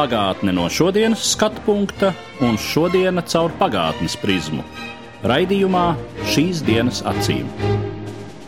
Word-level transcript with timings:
Pagātne 0.00 0.54
no 0.56 0.62
šodienas 0.72 1.20
skatu 1.34 1.60
punkta 1.66 2.14
un 2.40 2.54
šodienas 2.56 3.26
caur 3.34 3.52
pagātnes 3.58 4.14
prizmu. 4.16 4.62
Raidījumā 5.28 5.82
šīs 6.32 6.62
dienas 6.64 7.02
acīm. 7.04 7.50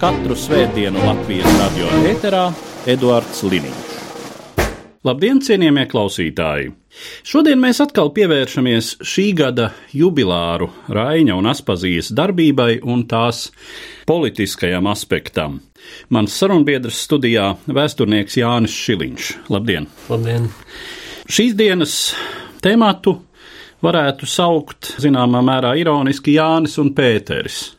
Katru 0.01 0.33
svētdienu 0.33 1.03
Latvijas 1.05 1.59
radio 1.59 1.91
eterā 2.09 2.47
Eduards 2.89 3.43
Liniņš. 3.45 3.91
Labdien, 5.05 5.43
cienījamie 5.45 5.85
klausītāji! 5.93 6.73
Šodien 7.21 7.61
mēs 7.61 7.83
atkal 7.85 8.15
pievēršamies 8.17 8.95
šī 9.05 9.27
gada 9.43 9.69
jubilāru 9.93 10.71
Raina 10.89 11.37
un 11.37 11.53
Aspazijas 11.53 12.15
darbībai 12.17 12.79
un 12.81 13.05
tās 13.13 13.51
politiskajam 14.09 14.89
aspektam. 14.89 15.61
Mans 16.09 16.33
sarunbiedrs 16.33 17.05
studijā- 17.05 17.53
vēsturnieks 17.83 18.41
Jānis 18.41 18.81
Šiliņš. 18.87 19.33
Labdien! 19.53 19.93
Labdien! 20.09 20.49
Šīs 21.31 21.53
dienas 21.55 21.93
tematu 22.65 23.15
varētu 23.83 24.27
saukt 24.27 24.97
zināmā 25.03 25.39
mērā 25.47 25.77
ironiski 25.79 26.35
Jānis 26.35 26.75
un 26.83 26.91
Pēteris. 26.97 27.77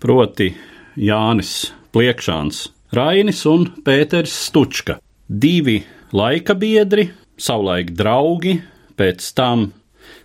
Proti 0.00 0.48
Jānis 0.96 1.74
Pliekšāns, 1.92 2.62
Rainis 2.96 3.44
un 3.50 3.66
Pēteris 3.84 4.32
Stučka. 4.46 4.96
Divi 5.28 5.76
laika 6.16 6.56
biedri, 6.56 7.10
savulaik 7.36 7.92
draugi, 7.98 8.56
pēc 8.96 9.28
tam 9.36 9.68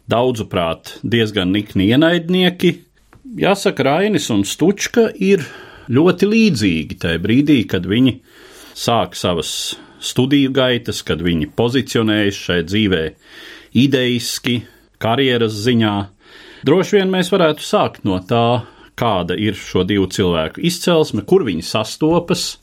daudzuprāt 0.07 0.99
diezgan 1.03 1.51
nikni 1.51 1.89
ienaidnieki. 1.91 2.71
Jāsaka, 3.41 3.83
Rainis 3.83 4.29
un 4.31 4.47
Stučka 4.47 5.09
ir 5.11 5.43
ļoti 5.91 6.31
līdzīgi 6.31 7.03
tajā 7.03 7.19
brīdī, 7.19 7.65
kad 7.67 7.83
viņi 7.83 8.21
sāk 8.71 9.19
savas 9.19 9.75
studiju 9.99 10.51
gaitas, 10.55 11.01
kad 11.05 11.23
viņi 11.23 11.51
pozicionējas 11.57 12.41
šai 12.47 12.61
dzīvē 12.67 13.03
ideiski, 13.75 14.61
karjeras 15.01 15.55
ziņā. 15.65 15.95
Droši 16.65 16.99
vien 16.99 17.11
mēs 17.13 17.31
varētu 17.33 17.65
sākt 17.65 18.05
no 18.07 18.19
tā, 18.25 18.65
kāda 18.95 19.35
ir 19.37 19.57
šo 19.59 19.83
divu 19.87 20.07
cilvēku 20.11 20.63
izcelsme, 20.65 21.25
kur 21.27 21.45
viņi 21.47 21.65
sastopas 21.67 22.55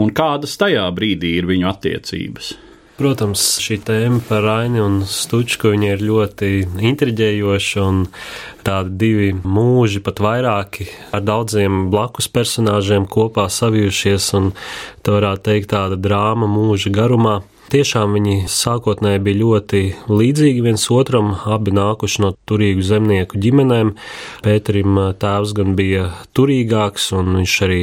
un 0.00 0.12
kādas 0.16 0.56
tajā 0.60 0.86
brīdī 0.96 1.36
ir 1.38 1.48
viņu 1.50 1.68
attiecības. 1.70 2.54
Protams, 2.94 3.42
šī 3.58 3.80
tēma 3.82 4.20
par 4.28 4.44
Raini 4.46 4.78
un 4.78 5.00
Stučku 5.02 5.72
ir 5.74 6.02
ļoti 6.06 6.50
intriģējoša, 6.92 7.82
un 7.82 8.04
tādi 8.64 8.94
divi 9.00 9.30
mūži, 9.44 10.02
pat 10.04 10.22
vairāki, 10.24 10.88
ar 11.14 11.24
daudziem 11.24 11.88
blakus 11.92 12.30
personāžiem 12.32 13.08
kopā 13.10 13.46
savijušies, 13.52 14.30
un 14.38 14.52
tā 15.04 15.18
varētu 15.18 15.50
teikt 15.50 15.72
tāda 15.74 16.00
drāma 16.00 16.50
mūža 16.50 16.92
garumā. 16.94 17.42
Tiešām 17.72 18.12
viņi 18.12 18.34
sākotnēji 18.52 19.20
bija 19.24 19.38
ļoti 19.40 19.78
līdzīgi 20.12 20.60
viens 20.66 20.82
otram, 20.92 21.30
abi 21.48 21.72
nākuši 21.72 22.20
no 22.20 22.28
turīgu 22.46 22.84
zemnieku 22.84 23.40
ģimenēm. 23.40 23.94
Pēterim 24.44 24.98
tēvs 25.18 25.54
gan 25.56 25.72
bija 25.78 26.10
turīgāks, 26.36 27.08
un 27.16 27.32
viņš 27.38 27.54
arī 27.64 27.80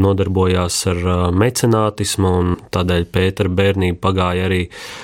nodarbojās 0.00 0.78
ar 0.90 1.02
mecenātismu, 1.36 2.32
un 2.40 2.56
tādēļ 2.72 3.06
Pētera 3.12 3.52
bērnība 3.60 4.00
pagāja 4.08 4.48
arī 4.48 4.62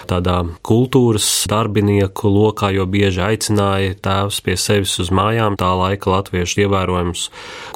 tādā 0.08 0.38
kultūras 0.64 1.28
darbinieku 1.52 2.32
lokā, 2.32 2.72
jo 2.72 2.88
bieži 2.88 3.20
aicināja 3.26 3.98
tēvs 4.00 4.40
pie 4.42 4.56
sevis 4.56 4.96
uz 5.04 5.05
mājām, 5.14 5.58
tā 5.60 5.72
laika 5.78 6.12
latviešu 6.14 6.64
ievērojams 6.66 7.26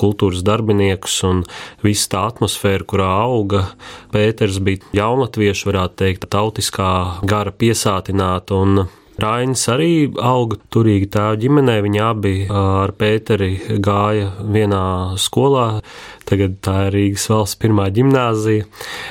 kultūras 0.01 0.45
darbiniekus, 0.47 1.19
un 1.29 1.43
viss 1.85 2.11
tā 2.11 2.27
atmosfēra, 2.31 2.87
kurā 2.89 3.11
auga 3.27 3.67
Pēters 4.15 4.59
bija 4.65 4.83
jaunatvieši, 5.03 5.69
varētu 5.71 6.01
teikt, 6.05 6.31
tautiskā 6.33 6.93
gara 7.29 7.53
piesātināta 7.55 8.59
un 8.59 8.89
Rainis 9.21 9.67
arī 9.69 10.09
auga 10.17 10.57
turīgi 10.73 11.11
tēva 11.13 11.37
ģimenē. 11.41 11.77
Viņi 11.85 12.01
abi 12.01 12.35
ar 12.49 12.95
Pēteri 12.97 13.79
gāja 13.85 14.31
vienā 14.41 14.85
skolā. 15.21 15.83
Tagad 16.29 16.57
tā 16.65 16.77
ir 16.89 16.97
Rīgas 16.97 17.27
valsts 17.33 17.59
pirmā 17.61 17.91
gimnāzija, 17.93 18.69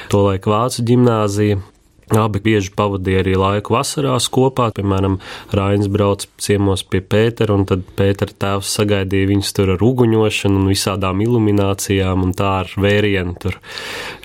tolaik 0.09 0.49
Vācu 0.49 0.87
gimnāzija. 0.87 1.59
Abi 2.09 2.39
bieži 2.41 2.71
pavadīja 2.73 3.19
arī 3.21 3.35
laiku 3.37 3.75
vasarās 3.75 4.25
kopā. 4.33 4.71
Piemēram, 4.73 5.19
Rainis 5.53 5.91
brauca 5.93 6.25
ciemos 6.41 6.81
pie 6.81 7.03
Pētera, 7.05 7.53
un 7.53 7.67
tad 7.69 7.83
Pētera 7.99 8.33
tēvs 8.33 8.71
sagaidīja 8.79 9.29
viņus 9.29 9.53
tur 9.53 9.75
ar 9.75 9.83
uguņošanu 9.85 10.57
un 10.57 10.71
visādām 10.71 11.21
iluminācijām, 11.21 12.23
un 12.25 12.33
tā 12.33 12.49
ar 12.63 12.73
vērienu 12.81 13.35
tur 13.43 13.59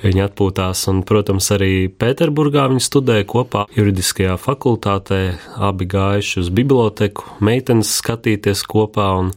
viņi 0.00 0.24
atpūtās. 0.24 0.86
Un, 0.88 1.02
protams, 1.04 1.50
arī 1.52 1.90
Pēterburgā 1.92 2.64
viņi 2.72 2.86
studēja 2.88 3.28
kopā 3.28 3.66
juridiskajā 3.76 4.38
fakultātē, 4.40 5.20
abi 5.68 5.90
gājuši 5.92 6.40
uz 6.40 6.50
biblioteku, 6.56 7.28
meitenes 7.44 7.92
skatīties 8.00 8.64
kopā, 8.64 9.10
un 9.20 9.32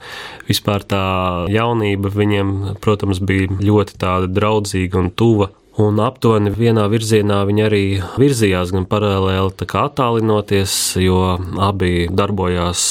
vispār 0.48 0.88
tā 0.88 1.04
jaunība 1.52 2.16
viņiem, 2.16 2.80
protams, 2.80 3.20
bija 3.20 3.52
ļoti 3.60 4.00
tāda 4.00 4.32
draudzīga 4.32 5.04
un 5.04 5.12
tuva 5.12 5.52
un 5.78 6.00
aptuveni 6.02 6.50
vienā 6.54 6.88
virzienā 6.90 7.44
viņi 7.46 7.64
arī 7.68 7.82
virzījās, 8.18 8.72
gan 8.74 8.88
paralēli 8.90 9.54
attālinoties, 9.86 10.74
jo 11.02 11.38
abi 11.62 12.08
darbojās 12.10 12.82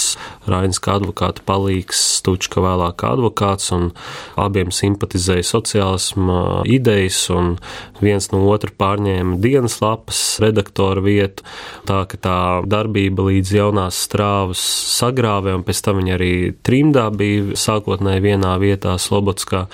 Rainis 0.47 0.78
kā 0.82 0.97
advokāta 1.00 1.42
palīgs, 1.47 2.02
vēlāk 2.26 2.97
kā 3.02 3.12
advokāts, 3.16 3.72
un 3.74 3.91
abiem 4.38 4.70
simpatizēja 4.74 5.47
sociālisma 5.47 6.62
idejas, 6.70 7.19
un 7.34 7.56
viens 8.02 8.30
no 8.32 8.44
otra 8.50 8.70
pārņēma 8.70 9.41
dienas 9.42 9.80
lapas 9.82 10.22
redaktora 10.42 11.03
vietu, 11.03 11.47
tā 11.86 12.04
ka 12.10 12.20
tā 12.22 12.41
darbība 12.66 13.26
līdz 13.30 13.56
jaunās 13.58 13.98
strāvas 14.06 14.62
sagrāvē, 14.97 15.56
un 15.58 15.66
pēc 15.66 15.82
tam 15.86 16.03
viņi 16.03 16.14
arī 16.18 16.34
trimdā 16.66 17.08
bija 17.14 17.58
sākotnēji 17.58 18.28
vienā 18.30 18.58
vietā 18.62 18.94
Slobodskā. 18.98 19.66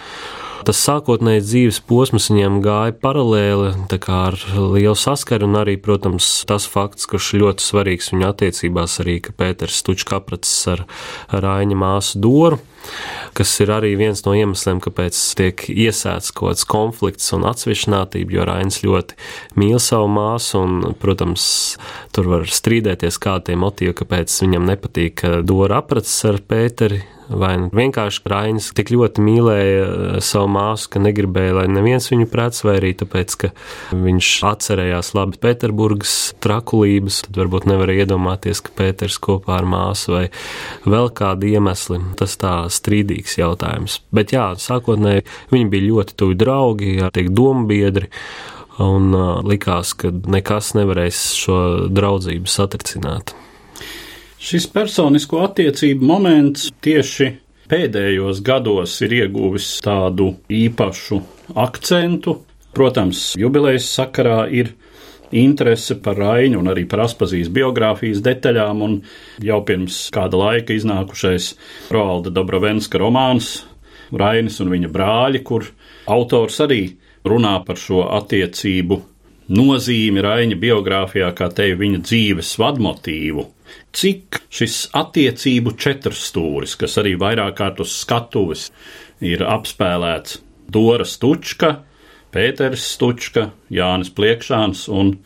Tas 0.63 0.83
sākotnējais 0.87 1.47
dzīves 1.49 1.81
posms 1.89 2.29
viņiem 2.31 2.61
gāja 2.65 2.95
paralēli, 3.03 3.73
ar 4.13 4.37
lielu 4.57 4.97
saskaru, 4.99 5.49
un 5.49 5.59
arī, 5.63 5.77
protams, 5.83 6.29
tas 6.49 6.69
fakts, 6.71 7.09
kurš 7.11 7.33
ļoti 7.43 7.67
svarīgs 7.67 8.13
viņu 8.13 8.29
attiecībās, 8.29 8.99
arī, 9.03 9.19
ka 9.25 9.35
Pēters 9.37 9.81
Stučka 9.83 10.21
apracis 10.21 10.61
ar 10.71 10.85
Raiņa 11.35 11.81
māsu 11.83 12.23
Doru 12.23 12.61
kas 13.37 13.53
ir 13.63 13.73
arī 13.73 13.93
viens 13.99 14.23
no 14.27 14.35
iemesliem, 14.37 14.81
kāpēc 14.83 15.19
tiek 15.39 15.65
iesēts 15.71 16.33
kaut 16.35 16.53
kāds 16.53 16.67
konflikts 16.69 17.33
un 17.37 17.47
atsvešinātība, 17.49 18.37
jo 18.37 18.47
Rainis 18.49 18.83
ļoti 18.85 19.19
mīl 19.61 19.79
savu 19.83 20.11
māsu, 20.13 20.63
un, 20.63 20.95
protams, 21.01 21.45
tur 22.15 22.31
var 22.33 22.47
strīdēties, 22.51 23.21
kādi 23.23 23.51
tie 23.51 23.59
motīvi, 23.61 23.97
kāpēc 24.03 24.39
viņam 24.45 24.69
nepatīk 24.73 25.27
Dora 25.49 25.83
apracis 25.83 26.19
ar 26.29 26.43
Pēteri, 26.49 27.03
vai 27.39 27.53
nu 27.61 27.69
vienkārši 27.75 28.23
Rainis 28.33 28.71
tik 28.77 28.93
ļoti 28.95 29.25
mīlēja 29.25 29.83
eh, 29.87 30.17
savu 30.25 30.51
māsu, 30.55 30.91
ka 30.93 31.03
negribēja, 31.03 31.57
lai 31.61 31.67
neviens 31.73 32.09
viņu 32.13 32.29
prec, 32.33 32.59
vai 32.67 32.77
arī 32.81 32.93
tāpēc, 33.01 33.37
ka 33.41 33.53
viņš 33.97 34.31
atcerējās 34.53 35.13
labi 35.19 35.41
Pēterburgas 35.43 36.17
trakulības, 36.43 37.23
tad 37.27 37.43
varbūt 37.43 37.69
nevarēja 37.71 38.07
iedomāties, 38.07 38.63
ka 38.65 38.75
Pēters 38.83 39.19
kopā 39.23 39.61
ar 39.61 39.69
māsu 39.69 40.17
vai 40.17 40.25
vēl 40.87 41.13
kādi 41.17 41.55
iemesli. 41.57 42.01
Tas 42.19 42.39
tā 42.41 42.55
strīdīgs 42.73 43.39
jautājums. 43.41 44.01
Bet 44.15 44.35
jā, 44.35 44.53
sākotnēji 44.61 45.27
viņi 45.53 45.71
bija 45.73 45.89
ļoti 45.91 46.19
tuvi 46.19 46.39
draugi, 46.39 46.97
tiek 47.15 47.31
dombiedri. 47.35 48.11
Un 48.83 49.13
uh, 49.13 49.43
likās, 49.45 49.93
ka 50.01 50.09
nekas 50.33 50.73
nevarēs 50.79 51.19
šo 51.37 51.59
draudzību 51.93 52.49
satricināt. 52.49 53.35
Šis 54.43 54.65
personisko 54.75 55.39
attiecību 55.47 56.03
moments 56.03 56.65
tieši 56.83 57.29
pēdējos 57.71 58.41
gados 58.43 58.97
ir 59.07 59.13
ieguvis 59.21 59.69
tādu 59.85 60.33
īpašu 60.51 61.21
akcentu. 61.63 62.41
Protams, 62.75 63.21
jubilejas 63.39 63.87
sakarā 63.95 64.49
ir 64.51 64.73
interese 65.31 65.95
par 66.03 66.19
Rainu 66.19 66.59
un 66.59 66.73
arī 66.73 66.83
par 66.91 67.05
Aspazijas 67.05 67.53
biogrāfijas 67.55 68.25
detaļām, 68.27 68.83
un 68.83 68.99
jau 69.47 69.61
pirms 69.69 70.01
kāda 70.11 70.41
laika 70.43 70.75
iznākušais 70.75 71.53
Roalda 71.95 72.35
Dobrovenska 72.35 72.99
romāns 72.99 73.61
Rainis 74.11 74.59
un 74.59 74.75
viņa 74.75 74.91
brāļi, 74.91 75.45
kur 75.47 75.71
autors 76.11 76.59
arī 76.67 76.83
runā 77.23 77.61
par 77.63 77.79
šo 77.79 78.09
attiecību 78.19 78.99
nozīmi 79.53 80.23
Raina 80.25 80.57
biogrāfijā, 80.59 81.31
kā 81.37 81.49
te 81.55 81.69
viņa 81.79 82.03
dzīves 82.07 82.55
vadmotīvu. 82.61 83.47
Cik 83.93 84.43
šis 84.53 84.79
attiecību 84.97 85.75
četrstūris, 85.81 86.77
kas 86.81 86.99
arī 87.01 87.15
vairāk 87.21 87.57
kārt 87.61 87.81
uz 87.85 87.95
skatuves 88.01 88.71
ir 89.21 89.45
apspēlēts 89.45 90.41
Dora 90.73 91.07
Stučka, 91.09 91.77
Pēters 92.33 92.87
Stučka, 92.95 93.51
Jānis 93.73 94.13
Pliekšāns 94.17 94.87
un 94.93 95.19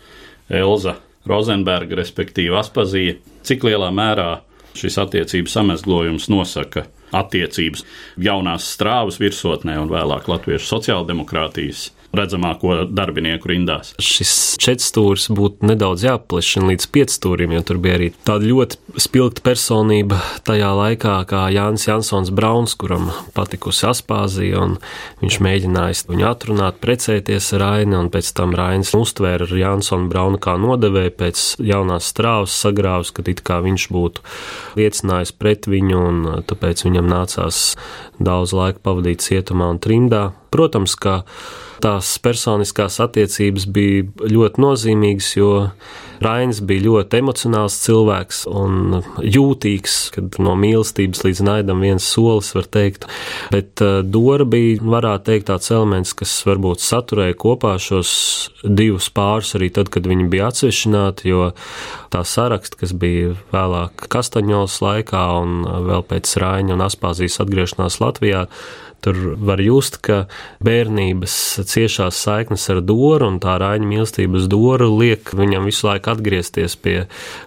Elza 0.50 0.96
Rozenberga, 1.26 1.98
respektīvi 1.98 2.54
Aspazija, 2.58 3.16
cik 3.46 3.66
lielā 3.66 3.92
mērā 3.94 4.30
šis 4.76 4.98
attiecību 5.02 5.50
samezglojums 5.50 6.28
nosaka 6.30 6.86
attiecības 7.16 7.84
jaunās 8.18 8.66
strāvas 8.74 9.20
virsotnē 9.22 9.78
un 9.80 9.90
vēlāk 9.92 10.26
Latviešu 10.30 10.66
sociāldemokrātijas 10.74 11.90
redzamāko 12.18 12.84
darbinieku 12.88 13.50
rindās. 13.52 13.92
Šis 14.02 14.56
četrstūris 14.62 15.28
būtu 15.36 15.68
nedaudz 15.70 16.06
jāplešina 16.06 16.72
līdz 16.72 16.88
piecstūrim, 16.94 17.54
jo 17.56 17.62
tur 17.66 17.80
bija 17.82 17.98
arī 17.98 18.10
tāda 18.26 18.48
ļoti 18.48 19.00
spilgta 19.02 19.44
personība 19.46 20.20
tajā 20.46 20.72
laikā, 20.76 21.16
kā 21.28 21.46
Jānis 21.54 21.86
Jansons 21.88 22.32
Brauns, 22.34 22.76
kuram 22.78 23.10
patikusi 23.36 23.86
Aspāzija, 23.90 24.62
un 24.64 24.76
viņš 25.22 25.40
mēģināja 25.44 26.06
viņu 26.10 26.28
atrunāt, 26.28 26.80
precēties 26.82 27.52
ar 27.56 27.64
Raini, 27.66 27.96
un 27.98 28.10
pēc 28.12 28.32
tam 28.36 28.54
Rainis 28.56 28.94
uztvēra 28.96 29.48
Jansonu 29.56 30.10
Braunu 30.10 30.40
kā 30.42 30.56
nodevēju 30.60 31.14
pēc 31.18 31.44
jaunās 31.66 32.10
strāvas 32.12 32.56
sagrāvas, 32.56 33.12
kad 33.14 33.28
it 33.32 33.42
kā 33.46 33.60
viņš 33.64 33.88
būtu 33.94 34.24
liecinājis 34.78 35.34
pret 35.36 35.68
viņu, 35.70 36.00
un 36.10 36.42
tāpēc 36.48 36.86
viņam 36.86 37.10
nācās 37.10 37.62
daudz 38.22 38.54
laika 38.56 38.82
pavadīt 38.84 39.24
cietumā 39.24 39.70
un 39.74 39.82
trimdā. 39.82 40.24
Protams, 40.54 40.94
ka 41.00 41.22
tās 41.84 42.16
personiskās 42.24 43.00
attiecības 43.04 43.66
bija 43.68 44.28
ļoti 44.32 44.62
nozīmīgas, 44.62 45.30
jo 45.36 45.52
Rainis 46.22 46.62
bija 46.64 46.86
ļoti 46.86 47.18
emocionāls 47.20 47.74
cilvēks 47.82 48.44
un 48.48 49.02
jūtīgs, 49.20 49.96
kad 50.14 50.38
no 50.40 50.54
mīlestības 50.56 51.24
līdz 51.26 51.42
naidam 51.44 51.82
viens 51.84 52.06
solis, 52.08 52.54
var 52.56 52.68
teikt. 52.72 53.04
Bet 53.52 53.82
uh, 53.84 53.98
Dora 54.00 54.46
bija, 54.48 54.78
varētu 54.80 55.28
teikt, 55.28 55.48
tāds 55.50 55.68
elements, 55.74 56.14
kas 56.16 56.32
varbūt 56.48 56.84
saturēja 56.84 57.36
kopā 57.36 57.74
šos 57.82 58.14
divus 58.64 59.10
pārus 59.12 59.52
arī 59.58 59.68
tad, 59.76 59.90
kad 59.92 60.08
viņi 60.08 60.30
bija 60.32 60.48
atsevišķināti, 60.50 61.28
jo 61.34 61.50
tā 62.14 62.24
saraksta, 62.24 62.80
kas 62.80 62.96
bija 62.96 63.34
vēlāk 63.52 64.08
Kastaņos 64.12 64.80
laikā 64.84 65.26
un 65.42 65.60
vēl 65.90 66.08
pēc 66.08 66.32
Raina 66.40 66.76
un 66.76 66.84
Aspāzijas 66.86 67.42
atgriešanās 67.44 68.00
Latvijā, 68.00 68.46
Tur 69.06 69.36
var 69.38 69.60
just, 69.62 70.00
ka 70.02 70.24
bērnības 70.66 71.32
ciešās 71.70 72.18
saiknes 72.26 72.64
ar 72.72 72.80
Doru 72.82 73.28
un 73.30 73.36
tā 73.38 73.52
Raņa 73.62 73.86
mīlestības 73.86 74.48
Doru 74.50 74.88
liek 74.98 75.30
viņam 75.30 75.68
visu 75.70 75.86
laiku 75.86 76.10
atgriezties 76.10 76.74
pie 76.82 76.96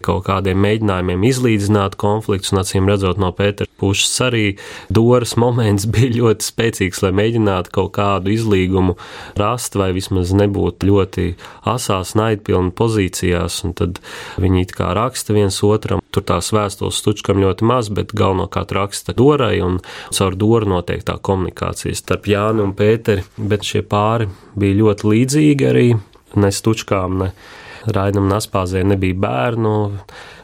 kaut 0.05 0.23
kādiem 0.29 0.55
mēģinājumiem 0.63 1.25
izlīdzināt 1.27 1.97
konfliktus, 1.99 2.53
un 2.53 2.61
acīm 2.61 2.87
redzot 2.87 3.19
no 3.19 3.33
Pētera 3.35 3.67
puses 3.75 4.13
arī 4.23 4.45
Doras 4.87 5.35
moments 5.35 5.83
bija 5.97 6.13
ļoti 6.21 6.47
spēcīgs, 6.47 7.03
lai 7.03 7.11
mēģinātu 7.19 7.75
kaut 7.75 7.91
kādu 7.99 8.31
izlīgumu 8.31 8.95
rast 9.35 9.75
vai 9.75 9.89
vismaz 9.97 10.31
nebūt 10.31 10.87
ļoti 10.87 11.27
asās, 11.67 12.15
naidpilnu 12.15 12.71
pozīcijās, 12.79 13.59
un 13.67 13.75
tad 13.75 13.99
viņi 14.39 14.63
it 14.63 14.77
kā 14.79 14.93
raksta 14.95 15.35
viens 15.35 15.59
otram. 15.67 15.99
Tur 16.09 16.23
tās 16.25 16.53
vēstules 16.55 17.03
stučkam 17.03 17.43
ļoti 17.43 17.67
maz, 17.67 17.91
bet 17.93 18.15
galvenokārt 18.15 18.71
raksta 18.79 19.11
Dorai, 19.11 19.59
un 19.59 19.81
caur 20.15 20.39
Doru 20.39 20.71
notiek 20.77 21.03
tā 21.03 21.19
komunikācija 21.19 21.48
komunikācija 21.49 21.95
starp 21.95 22.27
Jānu 22.27 22.63
un 22.63 22.73
Pēteri, 22.73 23.23
bet 23.37 23.63
šie 23.63 23.81
pāri 23.81 24.27
bija 24.55 24.77
ļoti 24.79 25.07
līdzīgi 25.09 25.65
arī. 25.69 25.95
Ne 26.35 26.51
stučkām, 26.51 27.23
ne 27.23 27.31
Rainam 27.87 28.29
Naspāzē 28.29 28.83
nebija 28.83 29.15
bērnu. 29.15 29.99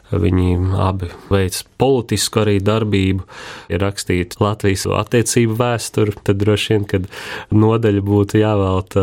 Viņi 0.06 0.76
abi 0.78 1.08
veic 1.30 1.64
politisku 1.78 2.44
arī 2.44 2.60
darbību, 2.62 3.24
ir 3.68 3.80
rakstīta 3.82 4.38
Latvijas 4.38 4.86
attiecību 4.86 5.56
vēsture. 5.58 6.14
Tad 6.22 6.38
droši 6.38 6.72
vien, 6.72 6.84
kad 6.86 7.08
nodaļa 7.50 8.04
būtu 8.06 8.38
jāvelta 8.38 9.02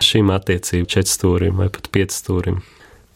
šim 0.00 0.32
attiecību 0.32 0.88
četrstūrim 0.88 1.60
vai 1.60 1.68
pat 1.68 1.90
piecstūrim. 1.92 2.62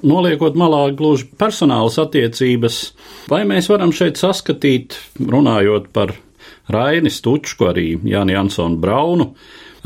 Noliekot 0.05 0.55
malā 0.55 0.93
gluži 0.95 1.27
personālas 1.41 1.97
attiecības, 1.99 2.93
vai 3.33 3.43
mēs 3.49 3.73
varam 3.73 3.91
šeit 3.91 4.21
saskatīt, 4.21 5.01
runājot 5.19 5.89
par 5.97 6.13
Raini 6.69 7.11
Stučku, 7.11 7.71
arī 7.71 7.95
Jāni 8.05 8.37
Jansonu 8.37 8.77
Braunu, 8.77 9.31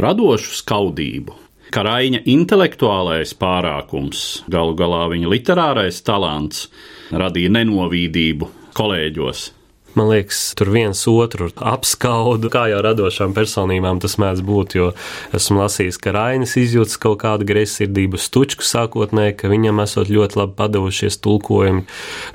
radošu 0.03 0.57
skaudību, 0.59 1.37
ka 1.71 1.85
Raina 1.87 2.19
intelektuālais 2.27 3.37
pārākums, 3.39 4.43
galu 4.51 4.75
galā 4.79 5.05
viņa 5.15 5.31
literārais 5.31 6.03
talants 6.03 6.67
radīja 7.15 7.55
nenovīdību 7.55 8.51
kolēģos. 8.75 9.51
Man 9.99 10.09
liekas, 10.09 10.39
tur 10.57 10.71
viens 10.73 11.01
otru 11.11 11.51
apskaudu, 11.53 12.49
kā 12.53 12.65
jau 12.71 12.79
radošām 12.85 13.35
personībām 13.37 13.99
tas 14.01 14.17
mēdz 14.21 14.41
būt. 14.47 14.77
Jo 14.79 14.87
esmu 15.37 15.61
lasījis, 15.61 15.99
ka 16.01 16.15
Rainis 16.17 16.57
izjūtas 16.61 16.97
kaut 17.03 17.21
kādu 17.21 17.45
greizsirdību 17.49 18.21
stučku 18.21 18.65
sākotnēji, 18.65 19.37
ka 19.43 19.51
viņam 19.53 19.83
esot 19.85 20.09
ļoti 20.13 20.41
labi 20.41 20.57
padavušies 20.57 21.21
tulkojumi, 21.25 21.85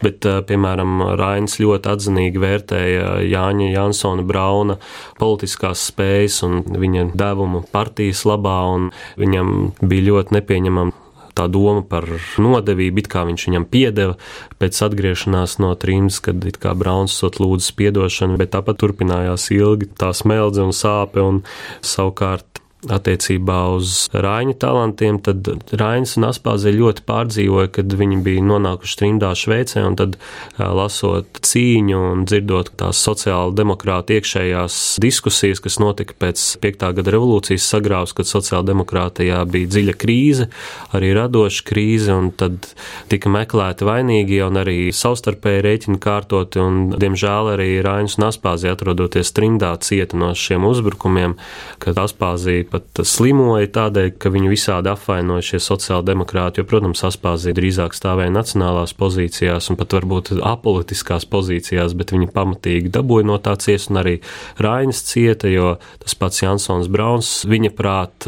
bet, 0.04 0.27
piemēram, 0.50 1.01
Rainis 1.18 1.57
ļoti 1.63 1.94
atzinīgi 1.95 2.44
vērtēja 2.45 3.09
Jāņa 3.25 3.71
Jansona 3.74 4.27
Brauna 4.27 4.77
politiskās 5.18 5.88
spējas 5.89 6.44
un 6.45 6.62
viņa 6.77 7.10
devumu 7.18 7.65
partijas 7.74 8.21
labā, 8.30 8.60
un 8.77 8.92
viņam 9.18 9.74
bija 9.81 10.10
ļoti 10.12 10.39
nepieņemama 10.39 11.06
tā 11.38 11.48
doma 11.51 11.86
par 11.88 12.07
nodevību, 12.42 13.04
it 13.04 13.10
kā 13.12 13.24
viņš 13.30 13.48
viņam 13.50 13.68
piedeva 13.72 14.18
pēc 14.62 14.81
atgriešanās 14.89 15.57
no 15.63 15.74
trījus, 15.78 16.22
kad 16.25 16.45
it 16.50 16.60
kā 16.62 16.74
Brauns 16.78 17.16
sot 17.18 17.42
lūdzu 17.44 17.75
piedošanu, 17.80 18.38
bet 18.42 18.56
tāpat 18.56 18.81
turpinājās 18.81 19.50
ilgi 19.56 19.92
tā 19.98 20.13
smeldze 20.18 20.66
un 20.66 20.74
sāpe, 20.75 21.24
un 21.24 21.44
savukārt 21.86 22.63
attiecībā 22.85 23.57
uz 23.74 24.06
Rāņa 24.13 24.53
talantiem, 24.62 25.18
tad 25.25 25.47
Rainis 25.74 26.13
un 26.19 26.27
Aspāze 26.29 26.69
ļoti 26.75 27.01
pārdzīvoja, 27.09 27.71
kad 27.79 27.94
viņi 27.97 28.19
bija 28.21 28.44
nonākuši 28.45 29.00
trimdā 29.00 29.31
Šveicē, 29.33 29.81
un 29.88 29.97
tad 29.97 30.18
lasot 30.57 31.41
cīņu 31.41 32.01
un 32.12 32.25
dzirdot 32.29 32.69
tās 32.77 33.01
sociāla 33.01 33.56
demokrāta 33.57 34.13
iekšējās 34.18 34.77
diskusijas, 35.01 35.62
kas 35.63 35.79
notika 35.81 36.13
pēc 36.21 36.44
5. 36.62 36.85
gada 37.00 37.15
revolūcijas 37.15 37.65
sagrāvs, 37.74 38.13
kad 38.18 38.29
sociāla 38.29 38.69
demokrātijā 38.69 39.41
bija 39.50 39.71
dziļa 39.74 39.97
krīze, 39.97 40.47
arī 40.94 41.12
radoša 41.18 41.65
krīze, 41.65 42.13
un 42.13 42.29
tad 42.38 42.69
tika 43.09 43.33
meklēti 43.33 43.89
vainīgi 43.89 44.44
un 44.45 44.62
arī 44.62 44.77
savstarpēji 44.94 45.65
rēķini 45.65 46.01
kārtoti, 46.03 46.62
un 46.62 46.94
diemžēl 46.94 47.53
arī 47.56 47.69
Rainis 47.81 48.19
un 48.21 48.29
Aspāze 48.29 48.69
atrodoties 48.69 49.34
trimdā 49.34 49.74
cieta 49.81 50.19
no 50.19 50.29
šiem 50.38 50.69
uzbrukumiem, 50.69 51.38
kad 51.81 51.98
Aspāzija 52.05 52.66
pat 52.71 53.01
slimoja 53.07 53.69
tādēļ, 53.77 54.09
ka 54.21 54.31
viņu 54.33 54.51
visādi 54.51 54.91
apvainoja 54.91 55.45
šie 55.50 55.59
sociāldemokrāti, 55.63 56.62
jo, 56.62 56.67
protams, 56.69 57.03
Aspāzija 57.07 57.55
drīzāk 57.57 57.95
stāvēja 57.95 58.33
nacionālās 58.33 58.93
pozīcijās 58.97 59.69
un 59.71 59.77
pat 59.79 59.95
varbūt 59.97 60.33
apolitiskās 60.38 61.27
pozīcijās, 61.29 61.95
bet 61.97 62.13
viņi 62.15 62.29
pamatīgi 62.36 62.91
dabūja 62.93 63.27
no 63.29 63.38
tā 63.43 63.55
ciest, 63.62 63.91
un 63.91 64.01
arī 64.01 64.15
Rainis 64.63 65.03
cieta, 65.07 65.50
jo 65.51 65.75
tas 66.03 66.17
pats 66.19 66.43
Jansons 66.43 66.89
Brauns 66.91 67.31
viņa 67.50 67.74
prāt 67.77 68.27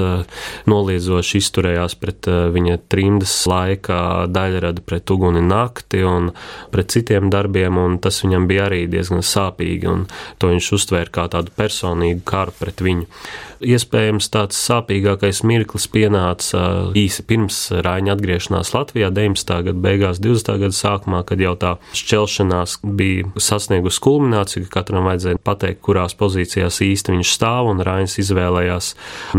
noliedzoši 0.70 1.42
izturējās 1.44 1.98
pret 2.00 2.30
viņa 2.30 2.80
trimdas 2.92 3.36
laika 3.50 4.00
daļrada 4.32 4.84
pret 4.86 5.12
uguni 5.14 5.44
nakti 5.46 6.04
un 6.08 6.32
pret 6.74 6.96
citiem 6.96 7.30
darbiem, 7.34 7.78
un 7.78 8.00
tas 8.02 8.24
viņam 8.24 8.48
bija 8.50 8.70
arī 8.70 8.86
diezgan 8.92 9.24
sāpīgi, 9.26 9.90
un 9.92 10.08
to 10.40 10.54
viņš 10.54 10.74
uztvēra 10.80 11.14
kā 11.20 11.30
tādu 11.32 11.54
personīgu 11.56 12.26
karu 12.28 12.56
pret 12.60 12.84
viņu. 12.86 13.08
Iespējams, 13.60 14.30
tāds 14.32 14.60
sāpīgākais 14.64 15.42
mirklis 15.44 15.90
pienāca 15.92 16.62
īsi 16.98 17.26
pirms 17.28 17.58
Rāņa 17.84 18.14
atgriešanās 18.16 18.72
Latvijā, 18.72 19.10
19. 19.12 19.58
gada 19.68 19.84
beigās, 19.84 20.22
20. 20.24 20.54
gada 20.64 20.78
sākumā, 20.78 21.22
kad 21.28 21.44
jau 21.44 21.56
tā 21.60 21.74
šķelšanās 22.00 22.78
bija 22.84 23.28
sasniegusi 23.36 24.00
kulmināciju, 24.06 24.64
ka 24.68 24.80
katram 24.80 25.10
vajadzēja 25.10 25.42
pateikt, 25.44 25.84
kurās 25.84 26.16
pozīcijās 26.20 26.80
īsti 26.88 27.18
viņš 27.18 27.36
stāv, 27.36 27.74
un 27.74 27.84
Rāņas 27.84 28.20
izvēlējās 28.24 28.94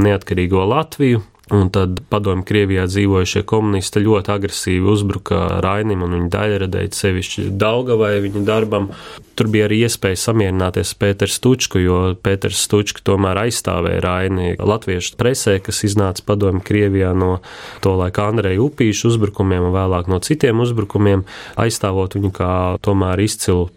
neatkarīgo 0.05 0.69
Latviju. 0.69 1.25
Un 1.51 1.67
tad 1.75 1.99
padomju 2.07 2.45
Krievijā 2.47 2.85
dzīvojušie 2.87 3.43
komunisti 3.49 4.05
ļoti 4.05 4.31
agresīvi 4.31 4.87
uzbruka 4.87 5.59
Rainim 5.65 6.05
un 6.07 6.15
viņa 6.15 6.29
daļradēji, 6.31 6.93
sevišķi 6.95 7.47
Daugavai 7.59 8.13
viņa 8.23 8.43
darbam. 8.47 8.87
Tur 9.35 9.49
bija 9.51 9.67
arī 9.67 9.81
iespēja 9.87 10.19
samierināties 10.21 10.93
ar 10.95 10.99
Pēteru 11.01 11.35
Stučku, 11.35 11.81
jo 11.83 11.97
Pēters 12.23 12.61
Stučka 12.69 13.03
tomēr 13.03 13.41
aizstāvēja 13.47 14.03
Raini 14.05 14.53
latviešu 14.61 15.17
presē, 15.19 15.57
kas 15.65 15.83
iznāca 15.89 16.23
padomju 16.29 16.63
Krievijā 16.67 17.11
no 17.19 17.41
to 17.83 17.97
laika 17.99 18.29
Andreja 18.31 18.61
Upīšu 18.63 19.11
uzbrukumiem 19.11 19.67
un 19.67 19.75
vēlāk 19.75 20.11
no 20.13 20.21
citiem 20.23 20.61
uzbrukumiem, 20.63 21.25
aizstāvot 21.59 22.15
viņu 22.15 22.31
kā 22.37 22.53
tomēr 22.85 23.25
izcilu 23.25 23.71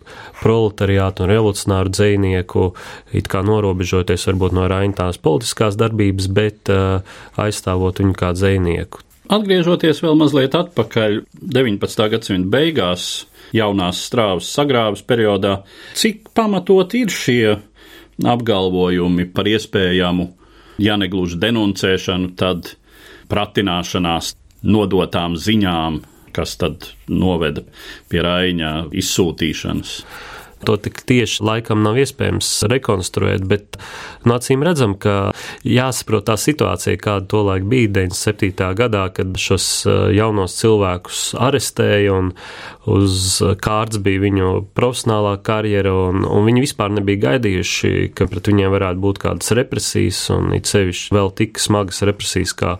proletariātu 0.43 1.23
un 1.23 1.31
revolucionāru 1.31 1.95
dzēnieku, 1.95 2.69
it 3.15 3.31
kā 3.31 3.41
norobežoties 3.47 4.27
varbūt 4.29 4.57
no 4.59 4.67
Raina 4.69 4.99
tās 4.99 5.17
politiskās 5.17 5.79
darbības, 5.79 6.27
bet 6.27 6.69
uh, 6.69 7.17
aizstāvot 7.39 7.62
viņu 7.67 8.15
kā 8.17 8.33
dzēnieku. 8.35 9.03
Atgriežoties 9.33 10.01
vēl 10.03 10.17
mazliet 10.19 10.55
atpakaļ 10.57 11.21
19. 11.39 12.07
gadsimta 12.11 12.49
beigās, 12.51 13.25
jaunās 13.55 14.01
strāvas 14.09 14.49
sagrāvas 14.51 15.03
periodā, 15.07 15.61
cik 15.95 16.27
pamatot 16.35 16.93
ir 16.99 17.13
šie 17.13 17.55
apgalvojumi 18.19 19.29
par 19.33 19.47
iespējamu, 19.49 20.27
ja 20.83 20.97
negluži 20.99 21.39
denuncēšanu, 21.39 22.33
tad 22.37 22.75
pratināšanās 23.31 24.33
nodotām 24.63 25.37
ziņām, 25.39 26.01
kas 26.33 26.57
tad 26.59 26.89
noveda 27.07 27.63
pie 28.09 28.21
Raina 28.25 28.75
izsūtīšanas. 28.91 29.97
To 30.63 30.77
tik 30.79 31.01
tieši 31.07 31.43
laikam 31.43 31.83
nav 31.83 31.97
iespējams 31.99 32.49
rekonstruēt, 32.71 33.43
bet 33.47 33.79
no 34.27 34.37
acīm 34.39 34.63
redzam, 34.65 34.95
ka 34.95 35.33
jāsaprot 35.67 36.27
tā 36.29 36.37
situācija, 36.39 36.99
kāda 37.01 37.27
tolaik 37.33 37.67
bija 37.69 37.91
97. 37.99 38.69
gadā, 38.79 39.07
kad 39.15 39.35
šos 39.39 39.67
eh, 39.87 40.03
jaunos 40.17 40.55
cilvēkus 40.59 41.23
arestēja 41.41 42.13
un 42.15 42.31
uz 42.89 43.39
kārts 43.63 43.99
bija 44.03 44.23
viņu 44.23 44.49
profesionālā 44.75 45.37
karjera, 45.45 45.93
un, 46.09 46.25
un 46.27 46.47
viņi 46.47 46.63
vispār 46.65 46.91
nebija 46.95 47.21
gaidījuši, 47.27 48.11
ka 48.17 48.27
pret 48.31 48.49
viņiem 48.51 48.73
varētu 48.73 49.03
būt 49.03 49.21
kādas 49.23 49.53
represijas, 49.55 50.25
un 50.35 50.51
it 50.57 50.69
sevišķi 50.69 51.15
vēl 51.15 51.31
tik 51.37 51.61
smagas 51.63 52.03
represijas 52.07 52.55
kā 52.59 52.75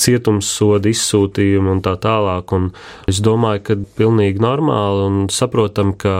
cietumsoda 0.00 0.90
izsūtījumi 0.90 1.74
un 1.76 1.82
tā 1.84 1.96
tālāk. 2.00 2.54
Un 2.56 2.70
es 3.10 3.20
domāju, 3.24 3.64
ka 3.68 3.78
pilnīgi 3.98 4.42
normāli 4.42 5.08
un 5.08 5.20
saprotam, 5.32 5.92
ka 5.98 6.16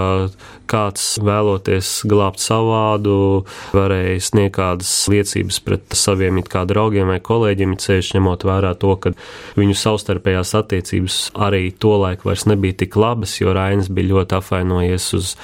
kāds 0.95 1.19
vēloties 1.19 2.05
glābt 2.07 2.39
savādu, 2.39 3.45
varēja 3.75 4.21
sniegt 4.23 4.55
kādas 4.55 4.91
liecības 5.11 5.59
pret 5.65 5.95
saviem 5.99 6.39
it 6.39 6.49
kā 6.49 6.63
draugiem 6.65 7.09
vai 7.11 7.19
kolēģiem, 7.19 7.75
ceļš 7.77 8.15
ņemot 8.15 8.45
vērā 8.47 8.75
to, 8.79 8.95
ka 8.97 9.11
viņu 9.59 9.75
savstarpējās 9.75 10.55
attiecības 10.55 11.17
arī 11.35 11.73
tolaik 11.73 12.25
vairs 12.25 12.47
nebija 12.47 12.79
tik 12.85 12.95
labas, 12.97 13.41
jo 13.41 13.53
Rainis 13.55 13.91
bija 13.91 14.13
ļoti 14.13 14.39
apvainojies 14.39 15.09
uz 15.19 15.35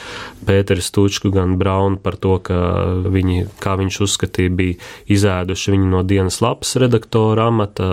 Pēteru 0.47 0.81
Stūčku 0.81 1.33
gan 1.35 1.57
Braunu 1.59 1.99
par 2.01 2.17
to, 2.17 2.39
ka 2.39 2.55
viņi, 3.11 3.49
kā 3.61 3.75
viņš 3.81 4.01
uzskatīja, 4.07 4.55
bija 4.55 4.79
izēduši 5.11 5.75
viņu 5.75 5.91
no 5.91 6.05
dienas 6.07 6.41
lapas 6.41 6.77
redaktora 6.81 7.49
amata. 7.51 7.91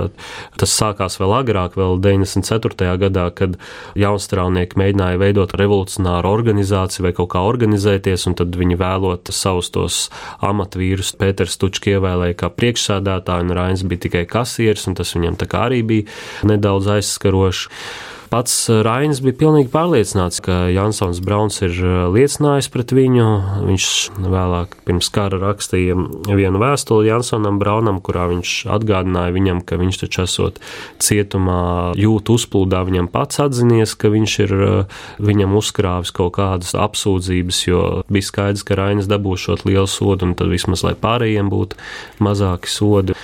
Tas 0.57 0.77
sākās 0.77 1.17
vēl 1.19 1.33
agrāk, 1.41 1.75
vēl 1.79 1.97
94. 2.03 2.93
gadā, 3.01 3.27
kad 3.35 3.57
jaunstrāvnieki 3.97 4.79
mēģināja 4.79 5.21
veidot 5.21 5.57
revolucionāru 5.57 6.31
organizāciju 6.37 7.07
vai 7.07 7.15
kaut 7.17 7.31
kā 7.33 7.43
organizēties, 7.47 8.27
un 8.29 8.37
tad 8.39 8.57
viņi 8.59 8.79
vēlot 8.79 9.31
savus 9.35 9.71
tos 9.73 10.01
amatvīrus. 10.45 11.15
Pēters 11.19 11.57
Tučki 11.61 11.95
ievēlēja 11.95 12.37
kā 12.43 12.51
priekšsādātāju, 12.53 13.47
un 13.47 13.55
Rainis 13.57 13.85
bija 13.87 14.07
tikai 14.07 14.27
kasieris, 14.29 14.87
un 14.91 14.99
tas 14.99 15.15
viņam 15.15 15.39
tā 15.39 15.49
kā 15.49 15.65
arī 15.69 15.81
bija 15.87 16.51
nedaudz 16.51 16.91
aizskaroši. 16.97 17.71
Pats 18.29 18.67
eh, 18.69 18.81
Rainis 18.83 19.21
bija 19.23 19.37
pilnīgi 19.39 19.69
pārliecināts, 19.71 20.41
ka 20.43 20.67
Jansons 20.73 21.21
Brauns 21.23 21.61
ir 21.63 21.71
eh, 21.79 21.95
liecinājis 22.11 22.67
pret 22.73 22.91
viņu. 22.95 23.27
Viņš 23.67 23.87
vēlāk 24.19 24.75
pirms 24.87 25.09
kara 25.15 25.39
rakstīja 25.41 25.95
vienu 26.27 26.61
vēstuli 26.61 27.07
Jansonam 27.07 27.59
Braunam, 27.61 28.01
kurā 28.03 28.27
viņš 28.31 28.53
atgādināja 28.75 29.35
viņam, 29.35 29.63
ka 29.67 29.79
viņš 29.79 30.01
taču 30.03 30.25
esot 30.25 30.59
cietumā 31.03 31.95
jūtu 31.99 32.35
uzplūdā, 32.35 32.83
viņam 32.89 33.07
pats 33.13 33.39
atzinies, 33.43 33.95
ka 33.95 34.11
viņš 34.11 34.37
ir 34.47 34.55
eh, 34.57 35.01
viņam 35.23 35.55
uzkrāvis 35.61 36.11
kaut 36.15 36.35
kādas 36.39 36.75
apsūdzības, 36.75 37.63
jo 37.69 37.83
bija 38.11 38.31
skaidrs, 38.31 38.67
ka 38.67 38.79
Rainis 38.79 39.07
dabūšot 39.11 39.63
lielu 39.69 39.87
sodu, 39.87 40.27
un 40.27 40.35
tad 40.37 40.51
vismaz 40.51 40.83
lai 40.83 40.97
pārējiem 40.99 41.53
būtu 41.53 41.79
mazāki 42.27 42.71
sodi. 42.71 43.15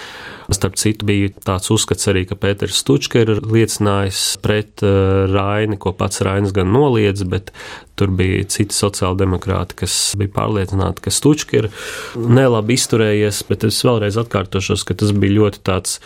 Starp 0.54 0.78
citu, 0.80 1.08
bija 1.10 1.32
tāds 1.46 1.72
uzskats 1.74 2.10
arī, 2.12 2.26
ka 2.30 2.38
Pēters 2.40 2.80
Stučka 2.84 3.24
ir 3.24 3.36
liecinājis 3.42 4.24
pret 4.44 4.84
uh, 4.86 5.26
Raini, 5.32 5.80
ko 5.82 5.96
pats 5.98 6.24
Rainis 6.26 6.54
gan 6.56 6.72
noliedz, 6.74 7.26
bet 7.30 7.52
tur 8.00 8.12
bija 8.14 8.44
citi 8.50 8.76
sociāldemokrāti, 8.76 9.78
kas 9.84 9.98
bija 10.20 10.32
pārliecināti, 10.34 11.04
ka 11.06 11.14
Stučka 11.14 11.60
ir 11.60 11.70
nelabi 12.18 12.78
izturējies, 12.78 13.44
bet 13.50 13.66
es 13.68 13.82
vēlreiz 13.86 14.18
atkārtošos, 14.22 14.86
ka 14.88 14.98
tas 14.98 15.14
bija 15.14 15.38
ļoti 15.38 15.62
tāds 15.66 16.00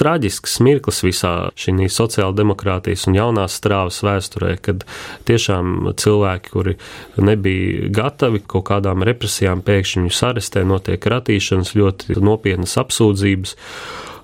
traģisks 0.00 0.58
mirklis 0.64 1.02
visā 1.04 1.34
šī 1.58 1.90
sociāldemokrātijas 1.92 3.06
un 3.10 3.18
jaunās 3.18 3.58
strāvas 3.60 4.00
vēsturē, 4.06 4.56
kad 4.64 4.86
tiešām 5.28 5.92
cilvēki, 6.00 6.54
kuri 6.54 6.76
nebija 7.20 7.92
gatavi 7.94 8.42
kaut 8.48 8.68
kādām 8.70 9.04
represijām, 9.06 9.64
pēkšņi 9.66 10.06
viņus 10.06 10.24
arestē, 10.30 10.64
notiek 10.68 11.12
ratīšanas, 11.12 11.76
ļoti 11.76 12.20
nopietnas 12.22 12.76
apsūdzības. 12.80 13.56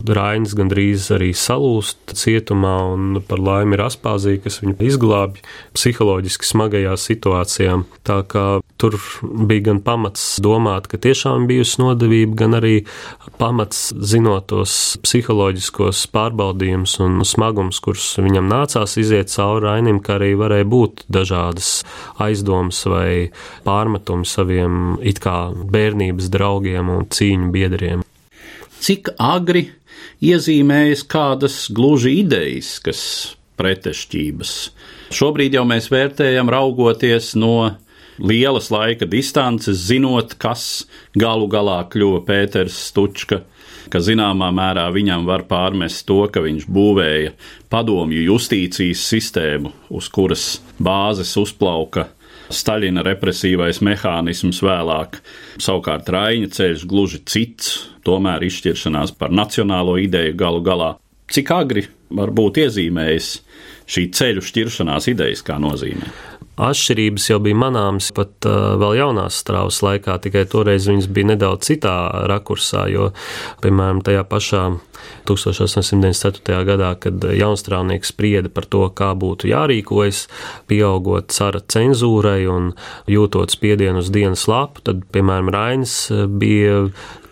Rainis 0.08 0.54
gandrīz 0.58 1.06
arī 1.14 1.30
salūst 1.36 2.14
cietumā, 2.18 2.74
un 2.94 3.20
par 3.28 3.40
laimi 3.42 3.76
ir 3.76 3.84
Aspāzija, 3.86 4.40
kas 4.44 4.60
viņu 4.62 4.76
izglābj 4.88 5.42
psiholoģiski 5.76 6.48
smagajā 6.48 6.94
situācijā. 6.98 7.76
Tā 8.06 8.18
kā 8.28 8.46
tur 8.82 8.96
bija 9.22 9.68
gan 9.70 9.80
pamats 9.84 10.24
domāt, 10.42 10.88
ka 10.90 10.98
tiešām 11.02 11.46
bijusi 11.50 11.80
nodevība, 11.82 12.36
gan 12.42 12.58
arī 12.58 12.74
pamats 13.38 13.90
zinot 13.94 14.48
tos 14.52 14.98
psiholoģiskos 15.04 16.04
pārbaudījumus 16.14 16.98
un 17.04 17.20
smagums, 17.28 17.80
kurus 17.84 18.08
viņam 18.18 18.50
nācās 18.50 18.98
iziet 19.00 19.30
cauri 19.32 19.66
Rainim, 19.68 20.02
ka 20.02 20.18
arī 20.18 20.32
varēja 20.40 20.68
būt 20.68 21.04
dažādas 21.12 21.74
aizdomas 22.22 22.82
vai 22.90 23.30
pārmetumi 23.66 24.26
saviem 24.26 24.96
it 25.02 25.22
kā 25.22 25.52
bērnības 25.52 26.32
draugiem 26.32 26.90
un 26.90 27.06
cīņu 27.12 27.52
biedriem 27.54 28.02
cik 28.82 29.14
agri 29.18 29.68
iezīmējas 30.22 31.04
kādas 31.10 31.66
gluži 31.74 32.20
idejas 32.22 32.76
pretešķības. 33.60 34.52
Šobrīd 35.12 35.58
jau 35.58 35.64
mēs 35.68 35.90
vērtējam, 35.92 36.50
raugoties 36.50 37.34
no 37.38 37.74
lielas 38.22 38.70
laika 38.72 39.06
distances, 39.08 39.82
zinot, 39.88 40.36
kas 40.40 40.86
galu 41.18 41.48
galā 41.50 41.82
kļuva 41.90 42.22
Pēters 42.28 42.78
Stučka, 42.88 43.42
ka 43.92 44.00
zināmā 44.00 44.52
mērā 44.54 44.86
viņam 44.94 45.26
var 45.28 45.44
pārmest 45.50 46.06
to, 46.08 46.22
ka 46.32 46.42
viņš 46.44 46.68
būvēja 46.70 47.34
padomju 47.72 48.24
justīcijas 48.30 49.04
sistēmu, 49.10 49.72
uz 49.90 50.08
kuras 50.12 50.46
bāzes 50.80 51.34
uzplauka 51.40 52.08
Staļina 52.52 53.04
represīvais 53.06 53.80
mehānisms 53.84 54.60
vēlāk. 54.64 55.20
Savukārt 55.62 56.10
Raina 56.12 56.50
ceļš 56.52 56.84
gluži 56.90 57.22
cits, 57.28 57.72
tomēr 58.06 58.44
izšķiršanās 58.48 59.14
par 59.18 59.34
nacionālo 59.34 59.96
ideju 60.02 60.36
galu 60.38 60.62
galā. 60.64 60.92
Cik 61.32 61.54
agri 61.54 61.86
var 62.12 62.32
būt 62.34 62.60
iezīmējis 62.66 63.32
šī 63.88 64.08
ceļu 64.18 64.44
šķiršanās 64.44 65.08
idejas 65.12 65.44
kā 65.46 65.56
nozīmē? 65.62 66.31
Atšķirības 66.60 67.30
jau 67.30 67.38
bija 67.40 67.56
manāmas 67.56 68.10
pat 68.12 68.44
uh, 68.44 68.74
vēl 68.80 68.98
jaunās 68.98 69.38
strāvas 69.40 69.78
laikā, 69.84 70.18
tikai 70.20 70.42
toreiz 70.52 70.84
viņas 70.90 71.08
bija 71.08 71.30
nedaudz 71.30 71.70
citā 71.70 71.94
rakursā, 72.28 72.84
jo, 72.92 73.08
piemēram, 73.64 74.02
tajā 74.04 74.26
pašā 74.28 74.66
1894. 75.30 76.58
gadā, 76.68 76.92
kad 77.00 77.24
jaunstrāvnieks 77.24 78.12
sprieda 78.12 78.52
par 78.52 78.68
to, 78.68 78.84
kā 78.92 79.14
būtu 79.16 79.48
jārīkojas, 79.48 80.26
pieaugot 80.68 81.32
cara 81.32 81.62
cenzūrai 81.72 82.44
un 82.52 82.74
jūtot 83.08 83.56
spiedienu 83.56 84.04
uz 84.04 84.12
dienas 84.12 84.44
lapu, 84.50 84.84
tad, 84.84 85.06
piemēram, 85.14 85.48
Rainis 85.56 85.96
bija 86.28 86.84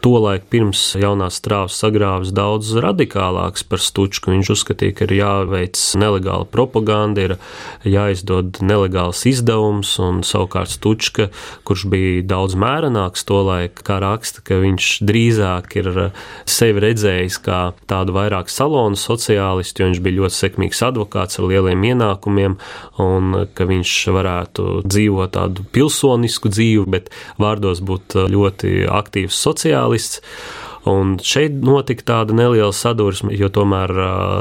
tolaik 0.04 0.46
pirms 0.52 0.80
jaunās 0.98 1.38
strāvas 1.40 1.76
sagrāvis 1.80 2.32
daudz 2.34 2.72
radikālāks 2.80 3.64
par 3.68 3.82
stučku. 3.82 4.32
Viņš 4.32 4.52
uzskatīja, 4.54 4.96
ka 4.96 5.06
ir 5.06 5.14
jāveic 5.18 5.80
nelegāla 6.00 6.46
propaganda, 6.48 7.26
ir 7.28 7.34
jāizdod 7.84 8.62
nelegāls 8.64 9.22
izdevums, 9.28 9.92
un 10.02 10.22
savukārt 10.26 10.72
stučka, 10.72 11.28
kurš 11.68 11.86
bija 11.92 12.24
daudz 12.30 12.56
mērenāks 12.60 13.26
tolaik, 13.28 13.82
kā 13.86 14.00
raksta, 14.02 14.44
ka 14.46 14.60
viņš 14.62 14.88
drīzāk 15.06 15.76
ir 15.80 15.90
sevi 16.48 16.84
redzējis 16.86 17.40
kā 17.44 17.60
tādu 17.90 18.16
vairāk 18.16 18.50
salonu 18.52 18.98
sociālistu, 18.98 19.84
jo 19.84 19.90
viņš 19.90 20.02
bija 20.04 20.18
ļoti 20.22 20.38
sekmīgs 20.38 20.82
advokāts 20.88 21.40
ar 21.40 21.48
lieliem 21.50 21.84
ienākumiem, 21.92 22.56
un 23.02 23.44
ka 23.54 23.68
viņš 23.68 23.96
varētu 24.16 24.68
dzīvot 24.88 25.36
tādu 25.36 25.66
pilsonisku 25.74 26.50
dzīvi, 26.52 26.86
bet 26.90 27.12
vārdos 27.40 27.84
būt 27.84 28.16
ļoti 28.32 28.74
aktīvs 28.90 29.36
at 29.90 29.92
least 29.92 30.20
Un 30.88 31.18
šeit 31.20 31.58
notika 31.60 32.06
tāda 32.08 32.32
neliela 32.32 32.72
sadursme, 32.72 33.34
jo 33.36 33.50
tomēr 33.52 33.92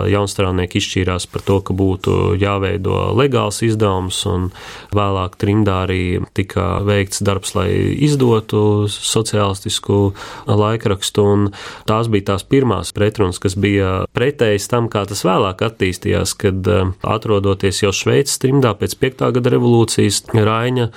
jaunstrānieki 0.08 0.79
izšķīrās 0.79 1.27
par 1.27 1.43
to, 1.43 1.58
ka 1.65 1.75
būtu 1.75 2.38
jāveido 2.39 3.10
legāls 3.17 3.60
izdevums, 3.65 4.22
un 4.29 4.48
vēlāk 4.96 5.36
trimdā 5.41 5.81
arī 5.84 6.22
tika 6.38 6.79
veikts 6.88 7.19
darbs, 7.27 7.51
lai 7.58 7.67
izdotu 8.08 8.88
sociālistisku 8.88 10.00
laikrakstu, 10.48 11.25
un 11.27 11.50
tās 11.89 12.08
bija 12.08 12.31
tās 12.31 12.48
pirmās 12.48 12.93
pretrunas, 12.96 13.41
kas 13.43 13.58
bija 13.60 14.05
pretējas 14.15 14.69
tam, 14.72 14.88
kā 14.88 15.03
tas 15.10 15.25
vēlāk 15.27 15.65
attīstījās, 15.67 16.38
kad 16.39 16.72
atrodoties 17.03 17.84
jau 17.84 17.91
Šveices 17.96 18.39
trimdā 18.39 18.72
pēc 18.79 18.96
5. 19.01 19.27
gada 19.36 19.55
revolūcijas, 19.58 20.24
Raina 20.39 20.88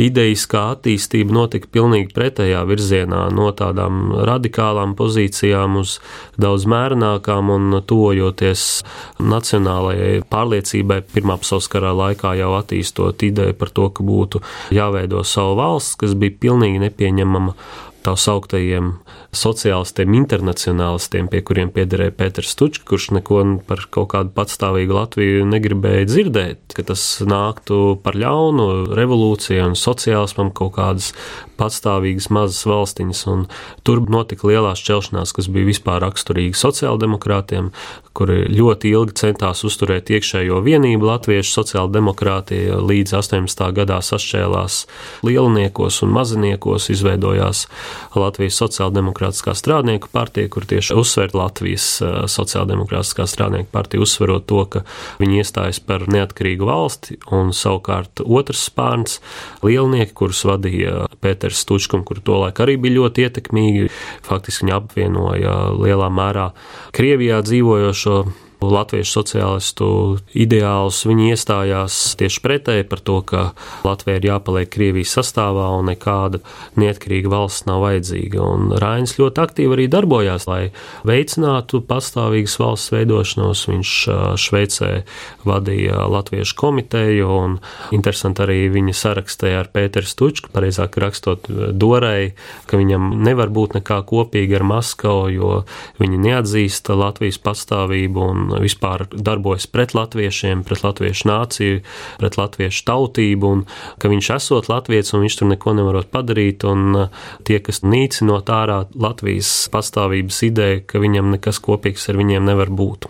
idejiskā 0.00 0.68
attīstība 0.76 1.34
notika 1.34 1.68
pilnīgi 1.74 2.12
pretējā 2.14 2.62
virzienā 2.68 3.26
no 3.34 3.50
tādām 3.56 4.12
radikālām 4.30 4.91
zemākām 4.92 4.96
pozīcijām 4.96 5.76
uz 5.80 6.00
daudz 6.38 6.66
mērenākām 6.66 7.50
un 7.50 7.82
tuvojoties 7.86 8.84
nacionālajai 9.20 10.22
pārliecībai. 10.28 11.02
Pirmā 11.14 11.38
pasaules 11.38 11.68
karā 11.68 11.92
laikā 11.92 12.36
jau 12.38 12.54
attīstot 12.58 13.22
ideju 13.22 13.54
par 13.54 13.70
to, 13.70 13.90
ka 13.90 14.02
būtu 14.02 14.42
jāveido 14.70 15.24
savu 15.24 15.56
valsts, 15.56 15.96
kas 15.96 16.14
bija 16.14 16.32
pilnīgi 16.40 16.78
nepieņemama 16.78 17.54
tā 18.02 18.16
sauktajiem 18.16 18.98
sociālistiem, 19.32 20.12
internacionālistiem, 20.12 21.28
pie 21.32 21.40
kuriem 21.40 21.70
piederēja 21.72 22.12
Pēters 22.12 22.50
Stučs, 22.52 22.82
kurš 22.84 23.08
neko 23.16 23.38
par 23.64 23.80
kaut 23.88 24.10
kādu 24.12 24.32
patstāvīgu 24.36 24.92
Latviju 24.92 25.46
negribēja 25.48 26.04
dzirdēt, 26.10 26.76
ka 26.76 26.84
tas 26.92 27.00
nāktu 27.24 27.96
par 28.04 28.18
ļaunu 28.20 28.92
revolūcijai 28.92 29.64
un 29.70 29.78
sociālismam 29.78 30.52
kaut 30.52 30.74
kādas 30.76 31.14
patstāvīgas 31.56 32.28
mazas 32.34 32.60
valstiņas, 32.68 33.22
un 33.32 33.46
tur 33.86 34.02
notika 34.12 34.50
lielās 34.50 34.82
šķelšanās, 34.82 35.32
kas 35.36 35.48
bija 35.52 35.70
vispār 35.70 36.02
raksturīgi 36.04 36.58
sociāldemokrātiem, 36.58 37.70
kuri 38.16 38.44
ļoti 38.52 38.92
ilgi 38.92 39.16
centās 39.22 39.62
uzturēt 39.64 40.12
iekšējo 40.12 40.60
vienību 40.64 41.08
latviešu 41.08 41.54
sociāldemokrātija 41.56 42.80
līdz 42.82 43.16
18. 43.22 43.64
gadā 43.78 44.02
sašķēlās 44.04 44.82
lielniekos 45.24 46.02
un 46.04 46.12
maziniekos, 46.18 46.90
izveidojās 46.92 47.64
Latvijas 48.18 48.60
sociāldemokrātiskā 49.22 49.54
strādnieku 49.54 50.08
partija, 50.12 50.48
kur 50.50 50.64
tieši 50.66 50.94
uzsver 50.98 51.30
Latvijas 51.34 52.02
sociāldemokrātiskā 52.30 53.26
strādnieku 53.26 53.70
partija, 53.72 54.02
uzsverot 54.02 54.46
to, 54.46 54.64
ka 54.66 54.82
viņi 55.20 55.42
iestājas 55.42 55.80
par 55.80 56.06
neatkarīgu 56.10 56.66
valsti, 56.66 57.18
un 57.30 57.52
savukārt 57.52 58.22
otrs 58.24 58.68
spārns- 58.70 59.20
lielnieki, 59.66 60.12
kurus 60.12 60.44
vadīja 60.44 61.08
Pēters 61.20 61.62
Stučkum, 61.62 62.04
kur 62.04 62.18
tolaik 62.20 62.58
arī 62.58 62.76
bija 62.80 62.98
ļoti 62.98 63.28
ietekmīgi. 63.28 63.90
Faktiski 64.22 64.66
viņi 64.66 64.76
apvienoja 64.76 65.54
lielā 65.78 66.10
mērā 66.10 66.52
Krievijā 66.92 67.42
dzīvojošo 67.42 68.24
latviešu 68.62 69.18
sociālistu 69.18 69.88
ideālus, 70.38 71.02
viņi 71.08 71.32
iestājās 71.32 71.98
tieši 72.20 72.42
pretēji 72.44 72.86
par 72.88 73.02
to, 73.04 73.18
ka 73.26 73.42
Latvija 73.86 74.20
ir 74.20 74.28
jāpaliek 74.28 74.70
Krievijas 74.72 75.14
sastāvā 75.18 75.68
un 75.78 75.90
nekāda 75.90 76.42
neatkarīga 76.80 77.32
valsts 77.32 77.66
nav 77.68 77.82
vajadzīga. 77.84 78.42
Un 78.42 78.74
Rainis 78.82 79.16
ļoti 79.18 79.42
aktīvi 79.42 79.76
arī 79.76 79.88
darbojās, 79.92 80.46
lai 80.50 80.62
veicinātu 81.08 81.82
pastāvīgas 81.88 82.58
valsts 82.62 82.92
veidošanos. 82.94 83.64
Viņš 83.72 83.94
Šveicē 84.42 84.90
vadīja 85.48 86.06
Latviešu 86.12 86.56
komiteju 86.58 87.28
un 87.32 87.58
interesanti 87.94 88.44
arī 88.44 88.58
viņa 88.72 88.96
sarakstē 88.96 89.54
ar 89.60 89.70
Pēteru 89.72 90.08
Stučku, 90.08 90.52
pareizāk 90.54 90.98
rakstot 91.02 91.48
Dorei, 91.72 92.32
ka 92.66 92.80
viņam 92.80 93.10
nevar 93.24 93.52
būt 93.52 93.78
nekā 93.78 94.02
kopīga 94.08 94.60
ar 94.60 94.66
Maskavu, 94.68 95.28
jo 95.32 95.52
viņi 96.02 96.20
neatzīst 96.28 96.90
Latvijas 96.92 97.40
pastāvību 97.42 98.26
un 98.32 98.51
vispār 98.62 99.06
darbojas 99.12 99.68
pret 99.70 99.94
latviešiem, 99.96 100.64
pret 100.66 100.84
latviešu 100.84 101.28
nāciju, 101.30 101.80
pret 102.20 102.38
latviešu 102.40 102.84
tautību, 102.88 103.52
un 103.56 103.64
ka 104.02 104.10
viņš 104.12 104.30
esot 104.36 104.70
latviečs 104.72 105.14
un 105.16 105.24
viņš 105.24 105.38
tur 105.40 105.50
neko 105.52 105.76
nevarot 105.78 106.10
padarīt, 106.12 106.66
un 106.68 107.04
uh, 107.04 107.24
tie, 107.46 107.60
kas 107.64 107.82
nīcinot 107.86 108.52
ārā 108.52 108.82
Latvijas 108.92 109.50
pastāvības 109.72 110.42
ideju, 110.48 110.84
ka 110.86 111.02
viņam 111.02 111.32
nekas 111.36 111.62
kopīgs 111.62 112.08
ar 112.10 112.20
viņiem 112.20 112.46
nevar 112.48 112.72
būt. 112.72 113.08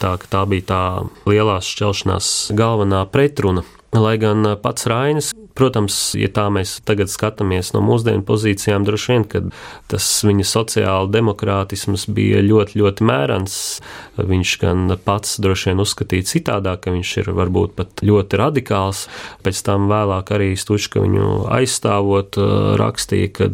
Tā, 0.00 0.14
tā 0.32 0.46
bija 0.48 0.64
tā 0.70 0.82
lielās 1.28 1.68
šķelšanās 1.68 2.30
galvenā 2.56 3.04
pretruna. 3.12 3.66
Lai 3.92 4.18
gan 4.22 4.46
pats 4.62 4.86
Rainis 4.86 5.32
Protams, 5.60 6.14
ja 6.16 6.30
tā 6.32 6.46
mēs 6.52 6.78
tagad 6.88 7.10
skatāmies 7.12 7.72
no 7.74 7.82
mūsdienu 7.84 8.22
pozīcijām, 8.24 8.84
droši 8.86 9.12
vien, 9.12 9.24
ka 9.28 9.40
tas 9.90 10.06
viņa 10.24 10.46
sociāla 10.46 11.10
demokrātisms 11.12 12.06
bija 12.08 12.40
ļoti, 12.44 12.78
ļoti 12.80 13.04
mērens. 13.04 13.56
Viņš 14.16 14.52
gan 14.62 14.94
pats 15.04 15.38
droši 15.42 15.70
vien 15.70 15.82
uzskatīja 15.82 16.28
citādāk, 16.30 16.84
ka 16.84 16.94
viņš 16.94 17.10
ir 17.20 17.32
varbūt 17.36 17.74
pat 17.76 18.04
ļoti 18.06 18.40
radikāls. 18.40 19.02
Pēc 19.44 19.62
tam 19.66 19.88
vēlāk 19.90 20.32
arī 20.36 20.52
Stučka 20.56 21.02
viņu 21.02 21.50
aizstāvot 21.52 22.38
rakstīja, 22.80 23.32
ka 23.36 23.50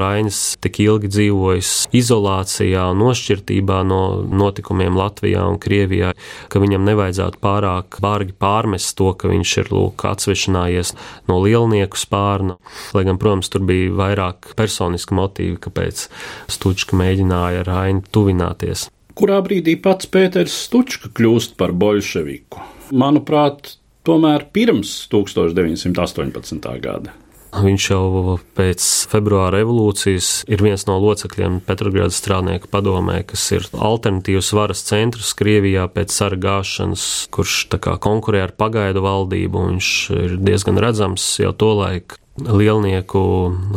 Rainis 0.00 0.56
tik 0.64 0.80
ilgi 0.82 1.12
dzīvojis 1.12 1.74
izolācijā 1.94 2.88
un 2.90 3.02
nošķirtībā 3.04 3.82
no 3.86 4.00
notikumiem 4.26 4.96
Latvijā 4.98 5.44
un 5.50 5.60
Krievijā, 5.62 6.14
ka 6.48 6.62
viņam 6.62 6.88
nevajadzētu 6.88 7.42
pārāk 7.44 8.00
bargi 8.02 8.34
pārmest 8.34 8.96
to, 8.98 9.12
ka 9.14 9.30
viņš 9.30 9.56
ir 9.62 9.73
lūk 9.74 10.06
atsvešinājies 10.08 10.94
no 11.30 11.40
lielnieku 11.44 11.98
spārna. 11.98 12.58
Lai 12.96 13.04
gan, 13.08 13.18
protams, 13.20 13.50
tur 13.52 13.66
bija 13.68 13.92
vairāk 13.98 14.54
personiski 14.58 15.16
motīvi, 15.18 15.58
kāpēc 15.66 16.06
Stučka 16.54 16.98
mēģināja 16.98 17.64
ar 17.64 17.72
Ainu 17.84 18.04
tuvināties. 18.14 18.88
Kurā 19.14 19.38
brīdī 19.46 19.76
pats 19.82 20.08
Pēters 20.10 20.54
Stučka 20.66 21.10
kļūst 21.14 21.58
par 21.60 21.74
bolševiku? 21.78 22.62
Manuprāt, 22.94 23.76
tomēr 24.06 24.48
pirms 24.54 25.04
1918. 25.12 26.72
gada. 26.82 27.14
Viņš 27.54 27.84
jau 27.86 28.34
pēc 28.58 28.86
februāra 29.12 29.60
revolūcijas 29.60 30.30
ir 30.50 30.62
viens 30.64 30.86
no 30.88 30.96
locekļiem 30.98 31.60
Petrogradas 31.66 32.18
strādnieku 32.18 32.70
padomē, 32.72 33.20
kas 33.28 33.44
ir 33.54 33.68
alternatīvs 33.72 34.50
varas 34.58 34.82
centrs 34.88 35.30
Krievijā 35.38 35.86
pēc 35.94 36.14
sargāšanas, 36.16 37.06
kurš 37.34 37.60
kā, 37.78 37.94
konkurē 38.02 38.42
ar 38.48 38.54
pagaidu 38.58 39.04
valdību. 39.04 39.68
Viņš 39.70 39.90
ir 40.18 40.36
diezgan 40.42 40.80
redzams 40.82 41.26
jau 41.42 41.52
tolaik 41.54 42.18
lielnieku 42.34 43.22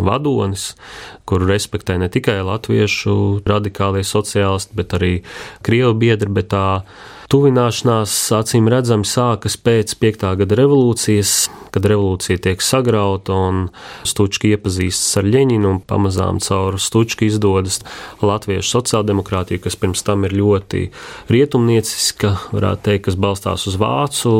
vadonis, 0.01 0.71
kuru 1.29 1.45
respektē 1.51 1.99
ne 2.01 2.09
tikai 2.09 2.39
latviešu 2.47 3.43
radikālie 3.45 4.01
sociālisti, 4.01 4.73
bet 4.79 4.97
arī 4.97 5.13
krievu 5.61 5.93
biedri, 6.01 6.33
bet 6.39 6.49
tā 6.55 6.65
Tuvināšanās 7.27 8.11
acīm 8.37 8.69
redzami 8.71 9.03
sākas 9.03 9.57
pēc 9.59 9.97
5. 9.99 10.21
gada 10.39 10.55
revolūcijas, 10.55 11.31
kad 11.77 11.85
revolūcija 11.91 12.41
tiek 12.41 12.63
sagrauta 12.65 13.35
un 13.37 13.67
Stučka 14.07 14.49
iepazīstas 14.49 15.19
ar 15.21 15.27
Ļeņinu 15.29 15.69
un 15.69 15.79
pamazām 15.85 16.39
caur 16.41 16.79
Stučku 16.81 17.27
izdodas 17.27 17.83
latviešu 18.25 18.79
sociāldemokrātija, 18.79 19.61
kas 19.61 19.77
pirms 19.77 20.01
tam 20.07 20.25
ir 20.25 20.33
ļoti 20.37 20.87
rietumnieciska, 21.29 22.33
varētu 22.55 22.85
teikt, 22.87 23.05
kas 23.07 23.19
balstās 23.21 23.67
uz 23.69 23.77
vācu 23.77 24.33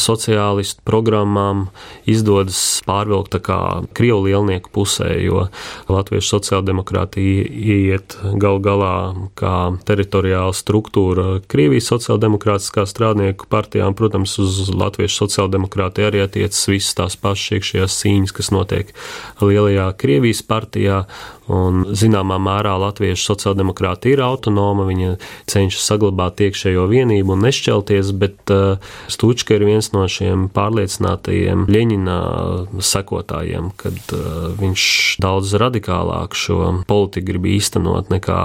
sociālistu 0.00 0.80
programmām, 0.88 1.66
izdodas 2.08 2.80
pārvilkt 2.88 3.34
tā 3.36 3.42
kā 3.44 3.60
Krievu 3.96 4.24
lielnieku 4.30 4.72
pusē, 4.72 5.10
jo 5.20 5.48
latviešu 5.90 6.38
sociāldemokrātija 6.38 7.44
iet 7.50 8.16
gal 8.40 8.60
galā 8.64 8.94
kā 9.36 9.56
teritoriāla 9.84 10.56
struktūra 10.56 11.28
Krievijas 11.50 11.90
sociāldemokrātiskā 11.92 12.86
strādnieku 12.88 13.50
partijām, 13.52 13.96
protams, 13.98 14.38
uz 14.40 14.72
latviešu 14.72 15.26
sociāldemokrātiju 15.26 16.08
arī 16.08 16.24
attiecas 16.24 16.69
visas 16.70 16.96
tās 16.98 17.18
pašas 17.20 17.58
iekšējās 17.58 17.98
cīņas, 18.02 18.34
kas 18.36 18.50
notiek 18.54 18.94
lielajā 19.42 19.90
Krievijas 20.00 20.42
partijā. 20.46 21.04
Un, 21.50 21.82
zināmā 21.98 22.36
mērā 22.38 22.76
latviešu 22.78 23.32
sociāldemokrāti 23.32 24.12
ir 24.12 24.20
autonoma, 24.22 24.84
viņa 24.86 25.16
cenšas 25.50 25.88
saglabāt 25.90 26.38
iekšējo 26.46 26.84
vienību 26.92 27.34
un 27.34 27.42
nešķelties, 27.42 28.12
bet 28.20 28.52
uh, 28.54 28.92
Stūčka 29.10 29.56
ir 29.58 29.66
viens 29.66 29.90
no 29.90 30.04
šiem 30.06 30.46
pārliecinātajiem 30.54 31.66
Ļeņina 31.66 32.18
sekotājiem, 32.86 33.72
kad 33.82 34.14
uh, 34.14 34.52
viņš 34.60 34.84
daudz 35.26 35.56
radikālāk 35.58 36.38
šo 36.38 36.60
politiku 36.86 37.32
grib 37.32 37.50
īstenot 37.50 38.14
nekā 38.14 38.42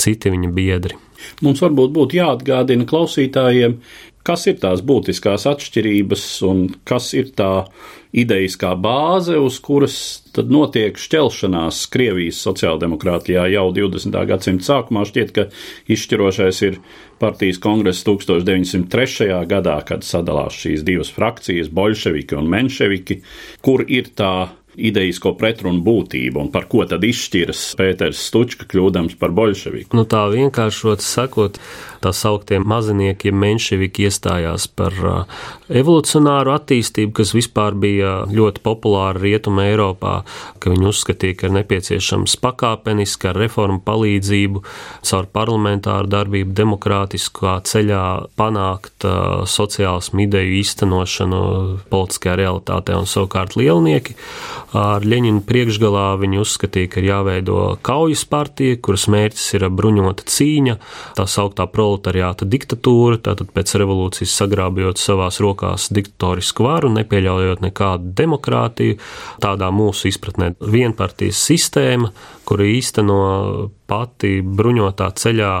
citi 0.00 0.32
viņa 0.32 0.52
biedri. 0.56 0.96
Mums 1.44 1.62
varbūt 1.64 1.92
būtu 1.96 2.18
jāatgādina 2.18 2.86
klausītājiem, 2.88 3.78
kas 4.26 4.48
ir 4.50 4.58
tās 4.62 4.82
būtiskās 4.86 5.46
atšķirības 5.46 6.24
un 6.48 6.66
kas 6.88 7.12
ir 7.14 7.30
tā 7.38 7.68
idejiskā 8.16 8.72
bāze, 8.80 9.36
uz 9.38 9.58
kuras 9.62 9.96
tad 10.34 10.50
notiek 10.52 10.98
šķelšanās 10.98 11.82
Krievijas 11.92 12.40
sociāldemokrātijā 12.46 13.46
jau 13.52 13.66
20. 13.76 14.16
gadsimta 14.30 14.68
sākumā. 14.70 15.04
Šķiet, 15.08 15.32
ka 15.36 15.46
izšķirošais 15.92 16.62
ir 16.68 16.78
partijas 17.20 17.60
kongress 17.62 18.06
1903. 18.08 19.32
gadā, 19.50 19.78
kad 19.88 20.06
sadalās 20.06 20.56
šīs 20.56 20.84
divas 20.86 21.12
frakcijas, 21.12 21.72
bolševiki 21.72 22.38
un 22.38 22.48
menševiki, 22.52 23.20
kur 23.64 23.84
ir 23.86 24.14
tā 24.16 24.48
idejisko 24.76 25.32
pretrunu 25.40 25.80
būtību 25.84 26.40
un 26.40 26.50
par 26.52 26.66
ko 26.70 26.84
tad 26.88 27.04
izšķiras 27.06 27.62
Pēters 27.78 28.20
Stučka 28.28 28.68
kļūdams 28.68 29.16
par 29.20 29.32
bolševiku? 29.36 29.96
Nu, 29.96 30.04
tā 30.08 30.26
vienkāršot 30.32 31.04
sakot, 31.04 31.58
tā 32.06 32.12
sauktiem 32.14 32.64
mazinieki, 32.68 33.32
menševiki 33.34 34.06
iestājās 34.06 34.68
par 34.78 34.94
evolucionāru 35.66 36.54
attīstību, 36.54 37.12
kas 37.18 37.34
vispār 37.34 37.74
bija 37.78 38.12
ļoti 38.30 38.62
populāra 38.64 39.18
Rietuma 39.18 39.66
Eiropā, 39.66 40.20
ka 40.62 40.70
viņi 40.70 40.88
uzskatīja, 40.92 41.38
ka 41.40 41.48
ir 41.48 41.56
nepieciešams 41.58 42.36
pakāpeniski 42.42 43.30
ar 43.32 43.40
reformu 43.42 43.80
palīdzību, 43.86 44.62
caur 45.10 45.30
parlamentāru 45.34 46.10
darbību, 46.12 46.54
demokrātiskā 46.60 47.58
ceļā 47.66 48.04
panākt 48.38 49.08
sociālismu 49.56 50.26
ideju 50.26 50.60
īstenošanu 50.60 51.42
politiskajā 51.90 52.38
realitātē. 52.44 52.98
Un 53.00 53.10
savukārt 53.10 53.58
lielnieki 53.58 54.14
Ar 54.76 55.04
Ļeņinu 55.06 55.40
priekšgalā 55.46 56.16
viņi 56.20 56.40
uzskatīja, 56.42 56.90
ka 56.90 57.00
ir 57.00 57.08
jāveido 57.08 57.60
kaujas 57.86 58.24
partija, 58.28 58.76
kuras 58.82 59.06
mērķis 59.12 59.46
ir 59.56 59.66
bruņota 59.72 60.26
cīņa, 60.28 60.74
tā 61.16 61.26
sauktā 61.30 61.68
proletariāta 61.96 62.46
diktatūra, 62.46 63.18
tātad 63.24 63.50
pēc 63.54 63.74
revolūcijas 63.80 64.34
sagrābjot 64.36 65.00
savās 65.00 65.40
rokās 65.40 65.88
diktatorisku 65.90 66.66
varu, 66.66 66.90
nepieļaujot 66.92 67.62
nekādu 67.64 68.12
demokrātiju, 68.16 68.98
tādā 69.40 69.70
mūsu 69.72 70.08
izpratnē 70.10 70.54
vienpartijas 70.60 71.40
sistēma, 71.48 72.12
kura 72.46 72.66
īsteno 72.70 73.20
pati 73.86 74.40
bruņotā 74.42 75.08
ceļā 75.20 75.52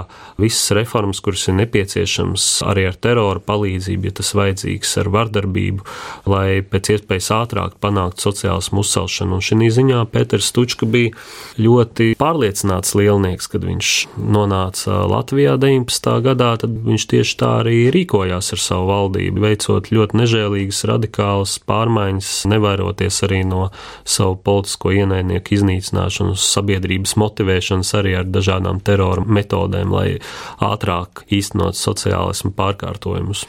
visas 0.42 0.72
reformas, 0.76 1.20
kuras 1.22 1.46
ir 1.48 1.56
nepieciešamas 1.60 2.46
arī 2.66 2.88
ar 2.90 2.98
terora 2.98 3.42
palīdzību, 3.46 4.08
ja 4.08 4.16
tas 4.18 4.32
vajadzīgs 4.36 4.96
ar 5.02 5.10
vardarbību, 5.14 5.86
lai 6.30 6.62
pēc 6.66 6.92
iespējas 6.96 7.30
ātrāk 7.36 7.76
panāktu 7.82 8.26
sociālismu 8.26 8.82
uzcelšanu. 8.82 9.38
Un 9.38 9.44
šī 9.46 9.70
ziņā 9.76 10.02
Pēters 10.12 10.50
Stučka 10.50 10.88
bija 10.90 11.14
ļoti 11.62 12.12
pārliecināts 12.18 12.96
lielnieks, 12.98 13.48
kad 13.52 13.66
viņš 13.66 13.92
nonāca 14.18 15.04
Latvijā 15.10 15.56
19. 15.62 16.10
gadā, 16.26 16.52
tad 16.62 16.74
viņš 16.86 17.06
tieši 17.12 17.38
tā 17.40 17.52
arī 17.62 17.78
rīkojās 17.94 18.52
ar 18.56 18.62
savu 18.62 18.90
valdību, 18.90 19.42
veicot 19.46 19.92
ļoti 19.94 20.22
nežēlīgas, 20.22 20.82
radikālas 20.90 21.56
pārmaiņas, 21.66 22.32
nevairoties 22.50 23.22
arī 23.26 23.42
no 23.46 23.68
savu 24.06 24.38
politisko 24.46 24.94
ienaidnieku 24.98 25.56
iznīcināšanas, 25.60 26.50
sabiedrības 26.56 26.75
motivēšanas 27.20 27.92
arī 27.98 28.16
ar 28.20 28.28
dažādām 28.28 28.80
terora 28.84 29.24
metodēm, 29.24 29.92
lai 29.92 30.18
ātrāk 30.62 31.24
īstenot 31.32 31.78
sociālismu 31.78 32.52
pārkārtojumus. 32.56 33.46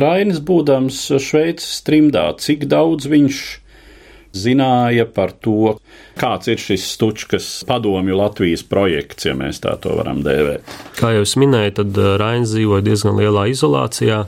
Rainis 0.00 0.40
būdams 0.42 0.98
Šveices 1.22 1.82
trimdā, 1.86 2.30
cik 2.40 2.66
daudz 2.70 3.06
viņš 3.10 3.59
zināja 4.36 5.06
par 5.10 5.32
to, 5.42 5.76
kāds 6.20 6.50
ir 6.50 6.60
šis 6.60 6.86
Stučkas 6.94 7.48
padomju 7.68 8.16
Latvijas 8.18 8.62
projekts, 8.66 9.26
ja 9.26 9.34
mēs 9.38 9.62
tā 9.64 9.74
to 9.82 9.96
varam 9.98 10.22
dēvēt. 10.26 10.74
Kā 10.98 11.14
jau 11.16 11.26
es 11.26 11.36
minēju, 11.40 11.76
tad 11.80 12.00
uh, 12.00 12.14
Rainis 12.20 12.54
dzīvoja 12.54 12.86
diezgan 12.86 13.18
lielā 13.20 13.48
izolācijā. 13.52 14.24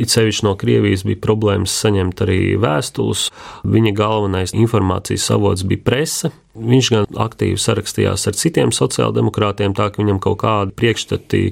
It 0.00 0.10
sevišķi 0.10 0.46
no 0.48 0.56
Krievijas 0.58 1.04
bija 1.06 1.20
problēmas 1.22 1.74
saņemt 1.84 2.24
arī 2.24 2.38
vēstules. 2.58 3.28
Viņa 3.70 3.92
galvenais 3.94 4.54
informācijas 4.56 5.28
avots 5.36 5.62
bija 5.70 5.84
prese. 5.86 6.32
Viņš 6.54 6.90
gan 6.94 7.06
aktīvi 7.26 7.58
sarakstījās 7.62 8.26
ar 8.30 8.38
citiem 8.38 8.74
sociāldemokrātiem, 8.74 9.74
tā 9.74 9.90
ka 9.90 10.02
viņam 10.02 10.18
kaut 10.22 10.40
kādi 10.42 10.74
priekšstati 10.74 11.44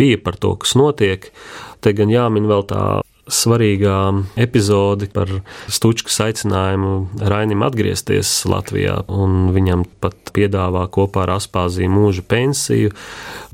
bija 0.00 0.20
par 0.24 0.40
to, 0.40 0.54
kas 0.60 0.76
notiek. 0.80 1.28
Te 1.84 1.92
gan 1.96 2.12
jāmin 2.12 2.48
vēl 2.48 2.64
tā 2.72 2.84
svarīgā 3.30 3.96
epizode 4.40 5.08
par 5.14 5.30
Stučkas 5.70 6.18
aicinājumu 6.26 7.22
Rainim 7.30 7.62
atgriezties 7.66 8.32
Latvijā, 8.50 9.00
un 9.08 9.52
viņam 9.54 9.86
pat 10.02 10.32
piedāvā 10.34 10.84
kopā 10.92 11.24
ar 11.24 11.36
Aspāziju 11.38 11.90
mūža 11.92 12.24
pensiju, 12.30 12.92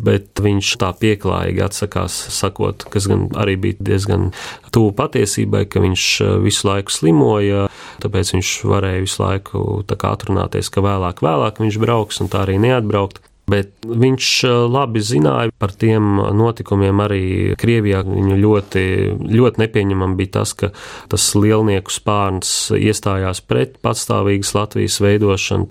bet 0.02 0.42
viņš 0.42 0.72
tā 0.82 0.92
pieklājīgi 0.96 1.64
atsakās, 1.66 2.16
sakot, 2.34 2.88
kas 2.92 3.08
gan 3.10 3.28
arī 3.38 3.56
bija 3.60 3.88
diezgan 3.92 4.30
tuvu 4.74 4.92
patiesībai, 4.96 5.66
ka 5.70 5.84
viņš 5.84 6.08
visu 6.44 6.68
laiku 6.68 6.92
slimoja, 6.92 7.66
tāpēc 8.02 8.34
viņš 8.36 8.52
varēja 8.68 9.06
visu 9.06 9.22
laiku 9.22 9.64
atrunāties, 9.86 10.72
ka 10.72 10.84
vēlāk, 10.84 11.24
vēlāk 11.24 11.62
viņš 11.62 11.80
brauks, 11.82 12.20
un 12.24 12.32
tā 12.32 12.44
arī 12.46 12.60
neatbraukt. 12.62 13.22
Bet 13.46 13.86
viņš 13.86 14.28
eh, 14.48 14.54
labi 14.66 15.00
zināja 15.06 15.52
par 15.54 15.70
tiem 15.78 16.18
notikumiem 16.34 17.02
arī 17.04 17.22
Krievijā. 17.58 18.00
Viņu 18.06 18.38
ļoti, 18.42 18.82
ļoti 19.22 19.62
nepieņemam 19.62 20.16
bija 20.18 20.40
tas, 20.40 20.54
ka 20.58 20.72
tas 21.12 21.28
lielnieku 21.38 21.94
spārns 21.94 22.72
iestājās 22.74 23.44
pret 23.46 23.78
patstāvīgas 23.86 24.50
Latvijas 24.56 24.98
veidošanu, 25.04 25.68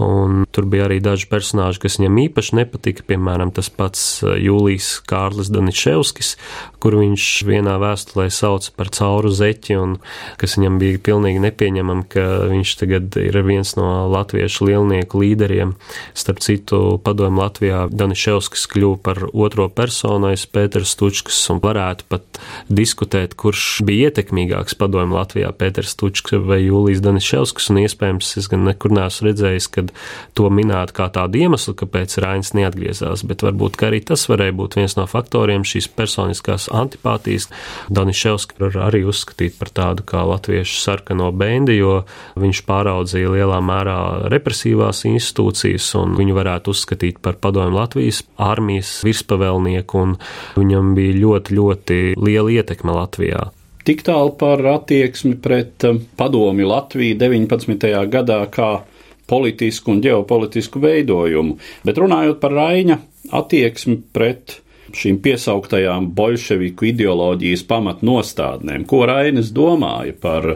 un 0.00 0.46
tur 0.48 0.68
bija 0.72 0.86
arī 0.88 0.96
daži 1.04 1.28
personāži, 1.28 1.82
kas 1.82 1.98
viņam 2.00 2.22
īpaši 2.24 2.56
nepatika, 2.62 3.04
piemēram, 3.12 3.52
tas 3.52 3.68
pats 3.68 4.06
eh, 4.24 4.38
Jūlijs 4.46 4.88
Kārlis 5.10 5.52
Daniševskis, 5.52 6.32
kur 6.80 6.96
viņš 7.02 7.28
vienā 7.48 7.76
vēstulē 7.84 8.30
sauca 8.32 8.72
par 8.80 8.88
cauru 8.96 9.28
zeķi, 9.28 9.76
un 9.76 9.98
kas 10.40 10.56
viņam 10.56 10.80
bija 10.80 11.04
pilnīgi 11.10 11.44
nepieņemam, 11.44 12.06
ka 12.08 12.26
viņš 12.48 12.74
tagad 12.80 13.20
ir 13.20 13.40
viens 13.44 13.76
no 13.76 14.08
latviešu 14.08 14.70
lielnieku 14.70 15.20
līderiem, 15.20 15.76
starp 16.16 16.40
citu, 16.44 16.96
padomu 17.10 17.42
Latvijā 17.42 17.84
Daniševskis 17.90 18.68
kļuva 18.70 18.98
par 19.02 19.22
otro 19.30 19.66
personu 19.74 20.30
aiz 20.30 20.46
Pēters 20.46 20.94
Stučkas 20.94 21.38
un 21.50 21.58
varētu 21.62 22.06
pat 22.10 22.40
diskutēt, 22.70 23.34
kurš 23.38 23.82
bija 23.86 24.10
ietekmīgāks 24.10 24.76
padomu 24.78 25.18
Latvijā, 25.18 25.50
Pēters 25.56 25.94
Stučkas 25.96 26.44
vai 26.46 26.60
Jūlijas 26.62 27.02
Daniševskis, 27.04 27.70
un 27.72 27.80
iespējams 27.82 28.30
es 28.38 28.48
gan 28.50 28.62
nekur 28.68 28.94
neesmu 28.94 29.30
redzējis, 29.30 29.68
kad 29.74 29.90
to 30.38 30.50
minētu 30.54 30.94
kā 31.00 31.08
tādu 31.12 31.42
iemeslu, 31.42 31.74
kāpēc 31.80 32.18
Rainis 32.22 32.54
neatgriezās, 32.58 33.24
bet 33.26 33.42
varbūt 33.46 33.80
arī 33.88 34.02
tas 34.06 34.26
varēja 34.30 34.54
būt 34.60 34.78
viens 34.78 34.96
no 34.98 35.06
faktoriem 35.10 35.66
šīs 35.66 35.90
personiskās 35.96 36.68
antipātijas. 36.74 37.48
Daniševski 37.90 38.60
var 38.62 38.78
arī 38.86 39.02
uzskatīt 39.08 39.58
par 39.58 39.72
tādu 39.74 40.06
kā 40.06 40.22
latviešu 40.28 40.78
sarkano 40.84 41.30
bendi, 41.34 41.80
jo 41.80 42.04
viņš 42.40 42.62
pāraudzīja 42.68 43.34
lielā 43.34 43.58
mērā 43.64 43.98
represīvās 44.30 45.04
institūcijas, 45.10 45.90
un 45.98 46.14
viņu 46.18 46.36
varētu 46.36 46.74
uzskatīt 46.74 46.99
uzskatīt 47.00 47.20
par 47.22 47.38
padomju 47.40 47.74
Latvijas 47.74 48.22
armijas 48.36 49.02
virspavēlnieku, 49.04 49.98
un 49.98 50.16
viņam 50.56 50.94
bija 50.94 51.16
ļoti, 51.16 51.54
ļoti 51.56 51.98
liela 52.20 52.50
ietekme 52.50 52.92
Latvijā. 52.92 53.50
Tik 53.84 54.02
tālu 54.04 54.36
par 54.36 54.60
attieksmi 54.60 55.38
pret 55.40 55.84
um, 55.88 56.00
padomju 56.16 56.68
Latviju 56.68 57.16
19. 57.16 58.08
gadā 58.12 58.46
kā 58.52 58.82
politisku 59.26 59.92
un 59.94 60.02
ģeopolitisku 60.02 60.80
veidojumu, 60.82 61.56
bet 61.84 61.96
runājot 61.98 62.40
par 62.40 62.52
Raina 62.52 62.98
attieksmi 63.32 63.96
pret 64.12 64.60
šīm 64.96 65.20
piesauktajām 65.24 66.10
bolševiku 66.16 66.90
ideoloģijas 66.90 67.64
pamatnostādnēm, 67.70 68.86
ko 68.88 69.04
Rainis 69.10 69.52
domāja 69.54 70.14
par 70.20 70.48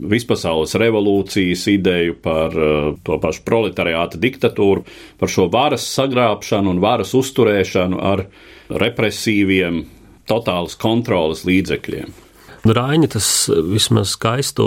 vispasaules 0.00 0.74
revolūcijas 0.80 1.66
ideju, 1.74 2.16
par 2.24 2.56
uh, 2.56 2.94
to 3.04 3.18
pašu 3.20 3.44
proletariāta 3.44 4.20
diktatūru, 4.20 4.86
par 5.20 5.32
šo 5.32 5.50
varas 5.52 5.84
sagrābšanu 5.92 6.72
un 6.72 6.80
varas 6.80 7.12
uzturēšanu 7.18 8.00
ar 8.00 8.24
represīviem, 8.70 9.84
totālas 10.30 10.78
kontrolas 10.80 11.44
līdzekļiem. 11.48 12.29
Raņa 12.60 13.08
tas 13.14 13.28
vismaz 13.70 14.12
skaisto 14.12 14.66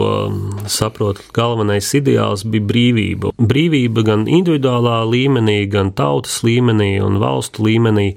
saprot, 0.72 1.20
galvenais 1.36 1.92
ideāls 1.94 2.42
bija 2.50 2.66
brīvība. 2.72 3.34
Brīvība 3.38 4.06
gan 4.08 4.26
individuālā 4.26 5.04
līmenī, 5.06 5.60
gan 5.70 5.92
tautas 5.94 6.40
līmenī 6.46 6.96
un 7.06 7.20
valstu 7.22 7.68
līmenī, 7.68 8.08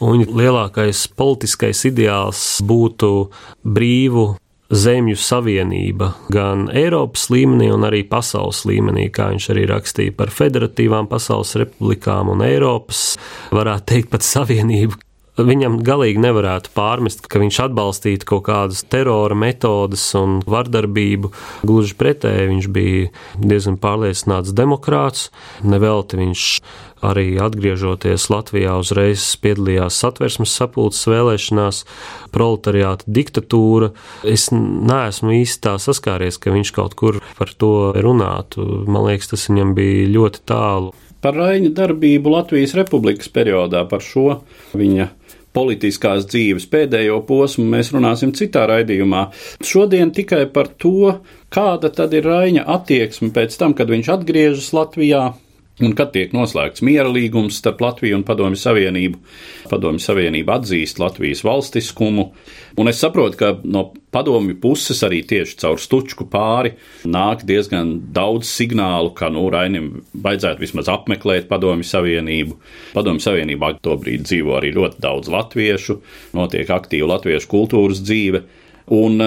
un 0.00 0.24
lielākais 0.24 1.04
politiskais 1.20 1.84
ideāls 1.90 2.42
būtu 2.64 3.12
brīvu 3.60 4.30
zemju 4.70 5.16
savienība 5.20 6.10
gan 6.32 6.66
Eiropas 6.74 7.28
līmenī, 7.30 7.68
gan 7.70 7.86
arī 7.86 8.02
pasaules 8.08 8.64
līmenī, 8.66 9.08
kā 9.14 9.28
viņš 9.34 9.50
arī 9.54 9.66
rakstīja 9.70 10.16
par 10.16 10.32
federatīvām 10.34 11.10
pasaules 11.10 11.54
republikām 11.60 12.32
un 12.34 12.42
Eiropas, 12.46 13.12
varētu 13.54 13.92
teikt, 13.92 14.10
pat 14.16 14.26
savienību. 14.26 15.05
Viņam 15.36 15.82
galīgi 15.84 16.20
nevarētu 16.24 16.70
pārmest, 16.72 17.26
ka 17.28 17.40
viņš 17.42 17.58
atbalstītu 17.66 18.28
kaut 18.28 18.46
kādas 18.48 18.80
terora 18.88 19.36
metodes 19.36 20.04
un 20.16 20.38
vardarbību. 20.48 21.28
Gluži 21.66 21.92
pretēji, 22.00 22.48
viņš 22.54 22.68
bija 22.72 23.10
diezgan 23.36 23.76
pārliecināts 23.82 24.54
demokrāts. 24.56 25.28
Nevelti 25.60 26.22
viņš 26.22 26.46
arī 27.04 27.36
atgriežoties 27.42 28.30
Latvijā, 28.32 28.78
uzreiz 28.80 29.28
piedalījās 29.42 30.00
satversmes 30.00 30.54
sapulces 30.56 31.04
vēlēšanās, 31.10 31.82
proletariāta 32.32 33.04
diktatūra. 33.04 33.92
Es 34.24 34.48
neesmu 34.52 35.36
īsti 35.42 35.64
tā 35.68 35.76
saskāries, 35.82 36.40
ka 36.40 36.54
viņš 36.54 36.72
kaut 36.76 36.96
kur 36.96 37.20
par 37.36 37.52
to 37.52 37.92
runātu. 38.00 38.64
Man 38.88 39.10
liekas, 39.10 39.34
tas 39.34 39.50
viņam 39.50 39.76
bija 39.76 40.08
ļoti 40.16 40.46
tālu. 40.48 40.94
Par 41.24 41.36
Raina 41.38 41.70
darbību 41.74 42.32
Latvijas 42.32 42.74
Republikas 42.76 43.30
periodā, 43.32 43.84
par 43.88 44.04
šo 44.04 44.40
viņa 44.76 45.08
politiskās 45.56 46.26
dzīves 46.28 46.68
pēdējo 46.72 47.22
posmu 47.28 47.64
mēs 47.72 47.92
runāsim 47.94 48.34
citā 48.36 48.66
raidījumā. 48.68 49.22
Šodien 49.64 50.12
tikai 50.16 50.44
par 50.52 50.68
to, 50.68 51.16
kāda 51.52 51.90
tad 51.96 52.12
ir 52.16 52.28
Raina 52.28 52.66
attieksme 52.76 53.32
pēc 53.36 53.56
tam, 53.60 53.74
kad 53.78 53.90
viņš 53.92 54.12
atgriežas 54.18 54.72
Latvijā, 54.76 55.30
Un 55.76 55.92
kad 55.92 56.08
tiek 56.14 56.30
noslēgts 56.32 56.80
miera 56.86 57.10
līgums 57.12 57.58
starp 57.60 57.82
Latviju 57.84 58.16
un 58.16 58.22
Padomju 58.24 58.56
Savienību, 58.56 59.18
Padomju 59.68 60.00
Savienība 60.00 60.54
atzīst 60.56 60.96
Latvijas 61.02 61.42
valstiskumu, 61.44 62.30
un 62.80 62.88
es 62.88 63.02
saprotu, 63.02 63.36
ka 63.36 63.50
no 63.60 63.90
padomju 64.16 64.56
puses 64.62 65.02
arī 65.04 65.18
tieši 65.28 65.58
caur 65.60 65.76
stučku 65.82 66.24
pāri 66.32 66.72
nāk 67.04 67.44
diezgan 67.44 67.90
daudz 68.16 68.48
signālu, 68.48 69.12
ka, 69.18 69.28
nu, 69.28 69.44
Rainim 69.52 69.90
vajadzētu 70.14 70.64
vismaz 70.64 70.88
apmeklēt 70.94 71.50
Padomju 71.50 71.84
Savienību. 71.84 72.56
Padomju 72.96 73.26
Savienībā 73.26 73.74
to 73.84 73.98
brīdi 74.00 74.30
dzīvo 74.30 74.56
arī 74.56 74.72
ļoti 74.78 75.04
daudz 75.04 75.28
latviešu, 75.28 75.98
notiek 76.40 76.72
aktīva 76.72 77.12
latviešu 77.18 77.52
kultūras 77.52 78.00
dzīve, 78.00 78.46
un 78.96 79.20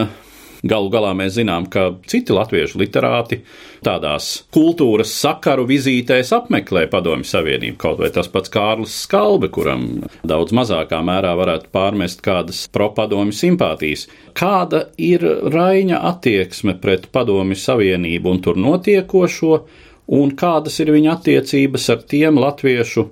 Galu 0.59 0.89
galā 0.91 1.13
mēs 1.15 1.37
zinām, 1.37 1.69
ka 1.71 1.85
citi 2.09 2.35
latviešu 2.35 2.81
literāti 2.81 3.37
tādās 3.85 4.43
kultūras 4.51 5.13
sakaru 5.15 5.63
vizītēs 5.69 6.33
apmeklē 6.35 6.83
Padomju 6.91 7.27
Savienību. 7.29 7.77
Kaut 7.79 8.01
vai 8.01 8.09
tas 8.11 8.27
pats 8.27 8.51
Kārlis 8.51 8.97
Skalbe, 9.05 9.47
kuram 9.55 9.85
daudz 10.27 10.51
mazākā 10.55 10.99
mērā 11.05 11.31
varētu 11.39 11.71
pārmest 11.71 12.19
kādas 12.25 12.65
propadomju 12.75 13.37
simpātijas. 13.39 14.09
Kāda 14.35 14.89
ir 14.99 15.23
Raina 15.47 16.03
attieksme 16.11 16.75
pret 16.83 17.07
Padomju 17.15 17.55
Savienību 17.55 18.35
un 18.35 18.43
tur 18.43 18.59
notiekošo, 18.59 19.63
un 20.19 20.35
kādas 20.35 20.81
ir 20.83 20.91
viņa 20.91 21.15
attiecības 21.15 21.91
ar 21.95 22.07
tiem 22.09 22.39
latviešu 22.41 23.07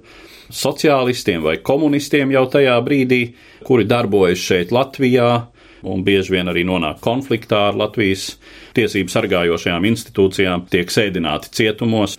sociālistiem 0.51 1.43
vai 1.43 1.61
komunistiem 1.63 2.31
jau 2.35 2.43
tajā 2.51 2.75
brīdī, 2.83 3.21
kuri 3.63 3.87
darbojas 3.87 4.43
šeit 4.43 4.75
Latvijā, 4.75 5.47
un 5.83 6.03
bieži 6.07 6.33
vien 6.37 6.49
arī 6.49 6.63
nonāk 6.67 7.01
konfliktā 7.03 7.67
ar 7.69 7.77
Latvijas 7.77 8.31
tiesību 8.77 9.13
sargājošajām 9.13 9.87
institūcijām, 9.91 10.67
tiek 10.71 10.91
sēdināti 10.93 11.53
cietumos. 11.59 12.17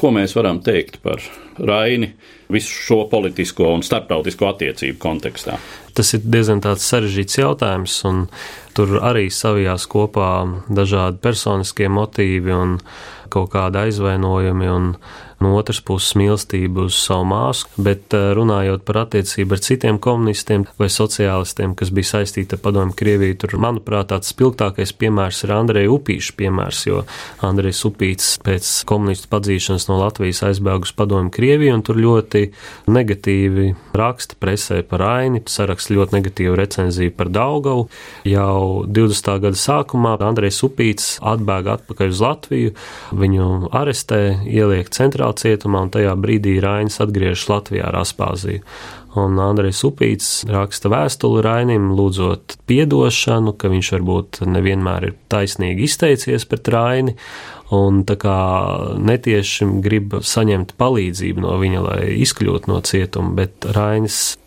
Ko 0.00 0.08
mēs 0.14 0.32
varam 0.32 0.62
teikt 0.64 1.02
par 1.04 1.20
Raini 1.58 2.14
visu 2.50 2.72
šo 2.72 3.02
politisko 3.10 3.68
un 3.74 3.82
starptautisko 3.84 4.48
attiecību 4.48 4.98
kontekstā? 5.02 5.58
Tas 5.94 6.14
ir 6.16 6.22
diezgan 6.24 6.62
sarežģīts 6.64 7.40
jautājums, 7.42 7.98
un 8.08 8.22
tur 8.76 8.96
arī 9.02 9.26
savijās 9.34 9.84
kopā 9.90 10.30
dažādi 10.72 11.20
personiskie 11.20 11.90
motīvi 11.92 12.54
un 12.56 12.78
kaut 13.30 13.50
kādi 13.52 13.84
aizvainojumi. 13.84 14.70
Un 14.72 14.94
no 15.40 15.54
otras 15.56 15.80
puses 15.84 16.12
mīlestību 16.20 16.84
uz 16.88 16.96
savu 17.00 17.24
māsu, 17.30 17.68
bet 17.80 18.12
eh, 18.16 18.30
runājot 18.36 18.84
par 18.84 19.02
attiecību 19.06 19.56
ar 19.56 19.62
citiem 19.64 19.98
komunistiem 20.02 20.66
vai 20.78 20.90
sociālistiem, 20.92 21.74
kas 21.78 21.92
bija 21.96 22.10
saistīti 22.14 22.56
ar 22.56 22.62
padomu 22.64 22.92
Krieviju, 22.96 23.38
tur, 23.40 23.56
manuprāt, 23.62 24.10
tāds 24.10 24.32
spilgtākais 24.34 24.92
piemērs 25.00 25.44
ir 25.46 25.54
Andreja 25.56 25.92
Upīša 25.94 26.36
piemērs, 26.36 26.82
jo 26.90 27.04
Andrejs 27.46 27.80
Upīts 27.88 28.34
pēc 28.44 28.68
komunistu 28.88 29.30
padzīšanas 29.32 29.88
no 29.88 29.96
Latvijas 30.02 30.42
aizbēga 30.50 30.88
uz 30.88 30.92
padomu 30.96 31.32
Krieviju 31.32 31.78
un 31.78 31.84
tur 31.86 32.00
ļoti 32.00 32.44
negatīvi 32.90 33.70
raksta 33.96 34.36
presē 34.40 34.82
par 34.88 35.06
Aini, 35.08 35.40
saraksta 35.48 35.96
ļoti 35.96 36.18
negatīvu 36.18 36.58
recenziju 36.60 37.14
par 37.16 37.32
Daugavu. 37.32 37.88
Jau 38.28 38.84
20. 38.84 39.32
gada 39.46 39.56
sākumā 39.56 40.18
Andrejs 40.20 40.60
Upīts 40.66 41.10
atbēga 41.24 41.78
atpakaļ 41.78 42.12
uz 42.12 42.22
Latviju, 42.24 42.76
viņu 43.16 43.48
arestē, 43.80 44.20
ieliek 44.44 44.92
centrālā 44.92 45.29
Centrāla 45.30 45.56
cietumā, 45.56 45.84
un 45.84 45.90
tajā 45.90 46.14
brīdī 46.16 46.60
Rainis 46.60 47.00
atgriežas 47.00 47.48
Latvijā 47.48 47.88
ar 47.88 48.00
Aspāziju. 48.02 48.62
Un 49.18 49.38
Andrejs 49.42 49.82
Upīts 49.84 50.44
raksta 50.46 50.88
vēstuli 50.88 51.42
Rainim, 51.42 51.90
lūdzot 51.96 52.58
atdošanu, 52.70 53.56
ka 53.58 53.68
viņš 53.68 53.92
varbūt 53.96 54.40
nevienmēr 54.46 55.08
ir 55.08 55.14
taisnīgi 55.28 55.82
izteicies 55.84 56.46
pret 56.46 56.68
Raini, 56.68 57.16
un 57.74 58.04
tā 58.04 58.16
kā 58.16 58.36
netieši 58.98 59.66
grib 59.82 60.20
saņemt 60.22 60.76
palīdzību 60.78 61.42
no 61.42 61.58
viņa, 61.58 61.82
lai 61.82 62.00
izkļūtu 62.22 62.70
no 62.70 62.80
cietuma, 62.80 63.34
bet 63.34 63.66
Rainis 63.74 64.38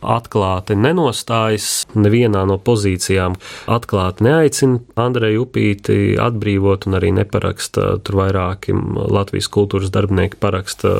atklāti 0.00 0.76
nenostājas 0.78 1.68
nevienā 1.94 2.42
no 2.48 2.56
pozīcijām, 2.60 3.36
atklāti 3.70 4.24
neaicina 4.26 4.80
Andreju 5.00 5.44
Upīti 5.46 6.16
atbrīvot 6.20 6.86
un 6.88 6.98
arī 6.98 7.12
neparaksta, 7.16 7.98
tur 8.04 8.20
vairāki 8.22 8.74
Latvijas 8.74 9.50
kultūras 9.52 9.92
darbinieki 9.94 10.40
paraksta 10.40 10.92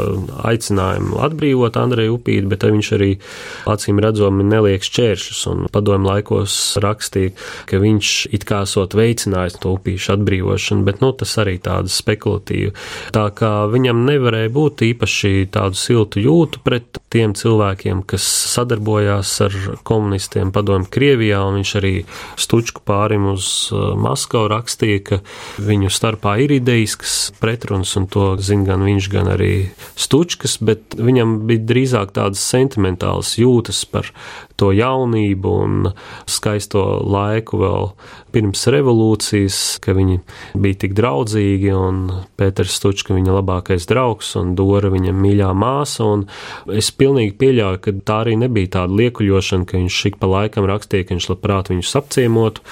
aicinājumu 0.50 1.20
atbrīvot 1.26 1.78
Andreju 1.80 2.18
Upīti, 2.18 2.48
bet 2.50 2.66
viņš 2.70 2.92
arī 2.96 3.10
acīm 3.70 4.00
redzami 4.02 4.46
neliek 4.46 4.84
šķēršļus 4.86 5.42
un 5.50 5.66
padomu 5.72 6.10
laikos 6.10 6.56
rakstīja, 6.82 7.34
ka 7.70 7.80
viņš 7.82 8.14
it 8.36 8.46
kā 8.48 8.62
esot 8.66 8.94
veicinājis 8.98 9.58
to 9.62 9.74
upīšu 9.78 10.14
atbrīvošanu, 10.16 10.86
bet 10.86 11.02
nu, 11.04 11.12
tas 11.16 11.36
arī 11.42 11.56
tāds 11.62 11.96
spekulatīvi. 12.00 12.72
Tā 13.16 13.26
kā 13.36 13.52
viņam 13.70 14.04
nevarēja 14.08 14.52
būt 14.54 14.84
īpaši 14.90 15.50
tādu 15.54 15.78
siltu 15.78 16.22
jūtu 16.22 16.62
pret 16.64 17.00
tiem 17.12 17.34
cilvēkiem, 17.36 18.04
kas 18.08 18.26
sadarbojas 18.54 18.89
sadarbojās 18.90 19.40
ar 19.40 19.54
komunistiem 19.84 20.50
padomju 20.52 20.88
Krievijā, 20.90 21.40
un 21.46 21.60
viņš 21.60 21.72
arī 21.78 21.92
Stučku 22.36 22.82
pārim 22.84 23.28
uz 23.30 23.70
uh, 23.72 23.94
Maskavu 23.94 24.48
rakstīja, 24.50 25.00
ka 25.04 25.18
viņu 25.58 25.90
starpā 25.90 26.38
ir 26.42 26.50
ideisks 26.58 27.32
pretruns, 27.40 27.96
un 27.96 28.06
to 28.10 28.36
zina 28.38 28.72
gan 28.72 28.84
viņš, 28.84 29.10
gan 29.10 29.30
arī 29.30 29.70
Stučkas, 29.94 30.58
bet 30.60 30.96
viņam 30.98 31.46
bija 31.46 31.66
drīzāk 31.70 32.14
tādas 32.16 32.42
sentimentālas 32.42 33.36
jūtas 33.38 33.84
par 33.86 34.10
to 34.60 34.72
jaunību 34.76 35.52
un 35.64 35.92
skaisto 36.28 36.82
laiku 37.06 37.60
vēl 37.62 37.86
pirms 38.34 38.66
revolūcijas, 38.70 39.80
ka 39.82 39.94
viņi 39.96 40.20
bija 40.60 40.80
tik 40.84 40.94
draudzīgi, 40.98 41.70
un 41.74 42.02
Pēters 42.38 42.76
Stučka 42.78 43.16
viņa 43.16 43.38
labākais 43.40 43.88
draugs, 43.90 44.34
un 44.38 44.52
Dora 44.58 44.92
viņa 44.92 45.14
mīļā 45.16 45.50
māsa, 45.56 46.06
un 46.06 46.26
es 46.76 46.92
pilnīgi 46.94 47.34
pieļauju, 47.40 47.80
ka 47.82 47.96
tā 48.06 48.20
arī 48.26 48.36
nebija 48.40 48.74
tāda 48.80 48.98
liekuļošana, 49.02 49.68
ka 49.68 49.78
viņš 49.78 50.00
šik 50.04 50.18
pa 50.20 50.30
laikam 50.30 50.68
rakstīja, 50.70 51.06
ka 51.06 51.16
viņš 51.16 51.28
labprāt 51.34 51.70
viņus 51.72 51.96
apciemotu, 52.00 52.64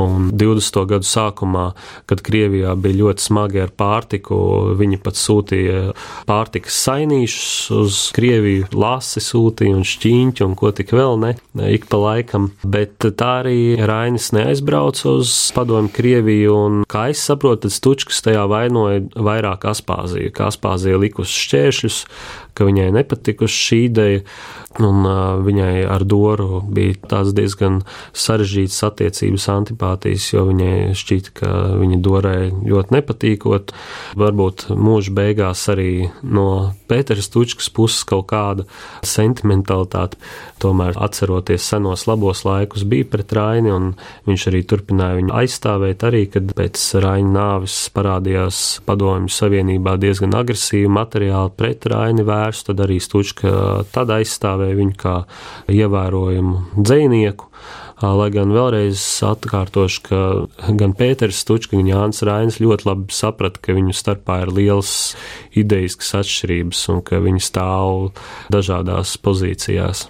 Un 0.00 0.30
20. 0.32 0.78
gadu 0.88 1.04
sākumā, 1.04 1.66
kad 2.08 2.22
Krievijā 2.24 2.72
bija 2.80 2.96
ļoti 3.02 3.24
smagi 3.26 3.60
ar 3.60 3.72
pārtiku, 3.76 4.36
viņi 4.78 4.98
pat 5.04 5.18
sūtīja 5.20 5.82
pārtikas 6.28 6.78
sainīšus 6.86 7.50
uz 7.76 7.98
Krieviju, 8.16 8.70
lasi 8.72 9.20
sūtīja 9.20 9.76
un 9.76 9.84
šķīņķi 9.84 10.46
un 10.46 10.56
ko 10.56 10.72
tik 10.72 10.94
vēl 10.96 11.20
ne, 11.20 11.34
ik 11.74 11.84
pa 11.92 12.00
laikam. 12.00 12.48
Bet 12.64 13.04
tā 13.04 13.32
arī 13.42 13.76
Rainis 13.76 14.30
neaizbrauca 14.32 15.18
uz 15.18 15.34
padomu 15.52 15.92
Krieviju, 15.92 16.56
un 16.56 16.80
kā 16.88 17.10
es 17.12 17.20
saprotu, 17.28 17.66
tad 17.66 17.76
Stučkas 17.76 18.24
tajā 18.24 18.46
vainoja 18.48 19.04
vairāk 19.12 19.68
Aspāziju, 19.68 20.32
ka 20.32 20.48
Aspāzija 20.48 20.96
likus 21.00 21.36
šķēršļus, 21.36 22.00
ka 22.56 22.64
viņai 22.68 22.88
nepatikuši 22.96 23.62
šī 23.66 23.78
ideja, 23.90 24.24
un 24.80 25.04
uh, 25.04 25.36
viņai 25.44 25.84
ar 25.90 26.04
Doru 26.08 26.62
bija 26.72 26.96
tās 27.10 27.32
diezgan 27.36 27.82
sarežģītas 28.16 28.80
attiecības 28.88 29.48
antipātijas, 29.82 30.32
jo 30.32 30.46
viņai 30.48 30.94
šķita, 30.94 31.32
ka 31.34 31.50
viņa 31.80 31.98
Dorai 32.02 32.50
ļoti 32.50 32.94
nepatīkot. 32.94 33.72
Varbūt 34.18 34.68
mūža 34.70 35.12
beigās 35.12 35.68
arī 35.68 36.10
no 36.22 36.74
Pēteras 36.88 37.30
Tučkas 37.32 37.70
puses 37.70 38.04
kaut 38.04 38.28
kāda 38.30 38.66
sentimentalitāte, 39.02 40.16
tomēr 40.60 40.94
atceroties 40.96 41.64
senos 41.66 42.06
labos 42.06 42.44
laikus, 42.44 42.84
bija 42.84 43.04
pret 43.08 43.32
Raini, 43.32 43.72
un 43.72 43.94
viņš 44.28 44.46
arī 44.50 44.62
turpināja 44.62 45.18
viņu 45.18 45.34
aizstāvēt 45.34 46.04
arī, 46.04 46.26
kad 46.30 46.52
pēc 46.56 46.78
Raina 47.02 47.32
nāvis 47.32 47.88
parādījās 47.94 48.82
padomju 48.86 49.32
savienībā 49.32 49.96
diezgan 49.98 50.36
agresīvi 50.36 50.90
materiāli 50.92 51.54
pret 51.56 51.86
Raini 51.90 52.26
vērstu 52.26 52.72
tad 52.72 52.84
arī 52.84 53.00
Stučka 53.02 53.82
tad 53.92 54.12
aizstāvēja 54.14 54.78
viņu 54.78 54.98
kā 55.00 55.16
ievērojumu 55.72 56.66
dzinieku. 56.78 57.48
Lai 58.02 58.28
gan 58.34 58.50
vēlreiz 58.50 58.98
atkārtošu, 59.22 60.00
ka 60.08 60.20
gan 60.74 60.94
Pēters 60.98 61.38
Stučka, 61.44 61.76
gan 61.78 61.86
Jānis 61.86 62.24
Rainis 62.26 62.58
ļoti 62.58 62.88
labi 62.88 63.14
saprata, 63.14 63.62
ka 63.62 63.76
viņu 63.76 63.94
starpā 63.94 64.40
ir 64.42 64.50
liels 64.56 65.14
idejas 65.54 65.94
atšķirības 66.18 66.82
un 66.90 67.02
ka 67.06 67.22
viņi 67.22 67.44
stāv 67.46 68.10
dažādās 68.50 69.14
pozīcijās. 69.22 70.08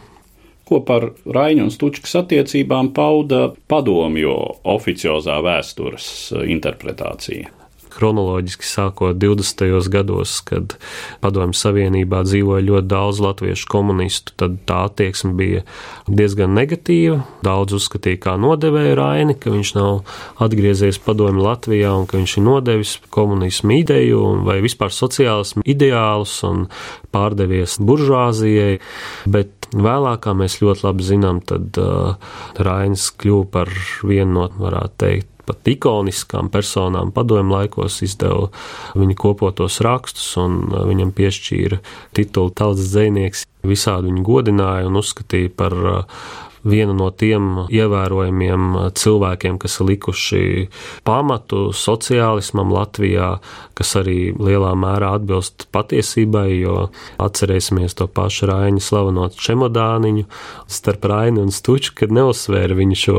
Ko 0.64 0.80
par 0.88 1.10
Raņa 1.28 1.66
un 1.66 1.72
Stučkas 1.74 2.16
attiecībām 2.22 2.94
pauda 2.96 3.50
padomju 3.68 4.36
oficiozā 4.72 5.42
vēstures 5.44 6.06
interpretācija 6.48 7.61
chronoloģiski 7.96 8.66
sākot 8.66 9.18
20. 9.20 9.88
gados, 9.92 10.38
kad 10.46 10.76
Padomju 11.22 11.56
Savienībā 11.58 12.22
dzīvoja 12.26 12.64
ļoti 12.66 12.90
daudz 12.90 13.20
latviešu 13.22 13.68
komunistu, 13.72 14.34
tad 14.40 14.58
tā 14.68 14.82
attieksme 14.88 15.32
bija 15.38 15.64
diezgan 16.08 16.54
negatīva. 16.56 17.22
Daudz 17.44 17.76
uzskatīja 17.78 18.20
kā 18.26 18.36
nodevēju 18.40 18.98
Raini, 18.98 19.38
ka 19.38 19.54
viņš 19.54 19.74
nav 19.78 20.02
atgriezies 20.42 21.00
Padomju 21.02 21.44
Latvijā 21.44 21.94
un 21.96 22.08
ka 22.10 22.20
viņš 22.20 22.36
ir 22.38 22.46
nodevis 22.46 22.96
komunismu 23.12 23.78
ideju 23.80 24.22
vai 24.46 24.60
vispār 24.64 24.94
sociālismu 24.94 25.64
ideālus 25.68 26.38
un 26.48 26.66
pārdevies 27.12 27.78
buržāzijai, 27.82 28.78
bet 29.30 29.68
vēlāk, 29.72 30.22
kā 30.26 30.34
mēs 30.36 30.60
ļoti 30.62 30.86
labi 30.86 31.06
zinām, 31.06 31.40
tad 31.44 31.78
uh, 31.80 32.16
Rainis 32.60 33.08
kļuva 33.18 33.48
par 33.52 33.72
vienu 34.04 34.32
no, 34.32 34.48
varētu 34.60 34.98
teikt, 35.02 35.28
pat 35.48 35.72
ikoniskām 35.72 36.50
personām 36.52 37.12
padomju 37.14 37.52
laikos 37.52 38.00
izdeva 38.06 38.48
viņa 38.98 39.16
kopotos 39.18 39.80
rakstus, 39.84 40.28
un 40.40 40.60
uh, 40.70 40.82
viņam 40.88 41.14
piešķīra 41.16 41.80
titulu 42.16 42.54
tautas 42.56 42.92
dzēnieks. 42.92 43.46
Visādi 43.62 44.10
viņu 44.10 44.24
godināja 44.26 44.88
un 44.88 44.98
uzskatīja 44.98 45.52
par 45.54 45.76
vienu 46.64 46.94
no 46.96 47.10
tiem 47.10 47.66
ievērojamiem 47.72 48.76
cilvēkiem, 48.98 49.58
kas 49.62 49.78
ir 49.80 49.88
likuši 49.92 50.42
pamatu 51.06 51.70
sociālismam 51.76 52.72
Latvijā, 52.74 53.34
kas 53.78 53.94
arī 53.98 54.32
lielā 54.36 54.72
mērā 54.78 55.14
atbilst 55.18 55.66
patiesībai, 55.74 56.48
jo 56.60 56.76
atcerēsimies 57.22 57.96
to 57.98 58.06
pašu 58.06 58.48
Raini 58.50 58.82
slavenot 58.82 59.36
čemodāniņu. 59.40 60.26
Starp 60.70 61.06
Raini 61.10 61.42
un 61.42 61.52
Stuču, 61.54 61.94
kad 61.98 62.14
neuzsvēra 62.14 62.76
viņu 62.78 62.98
šo 62.98 63.16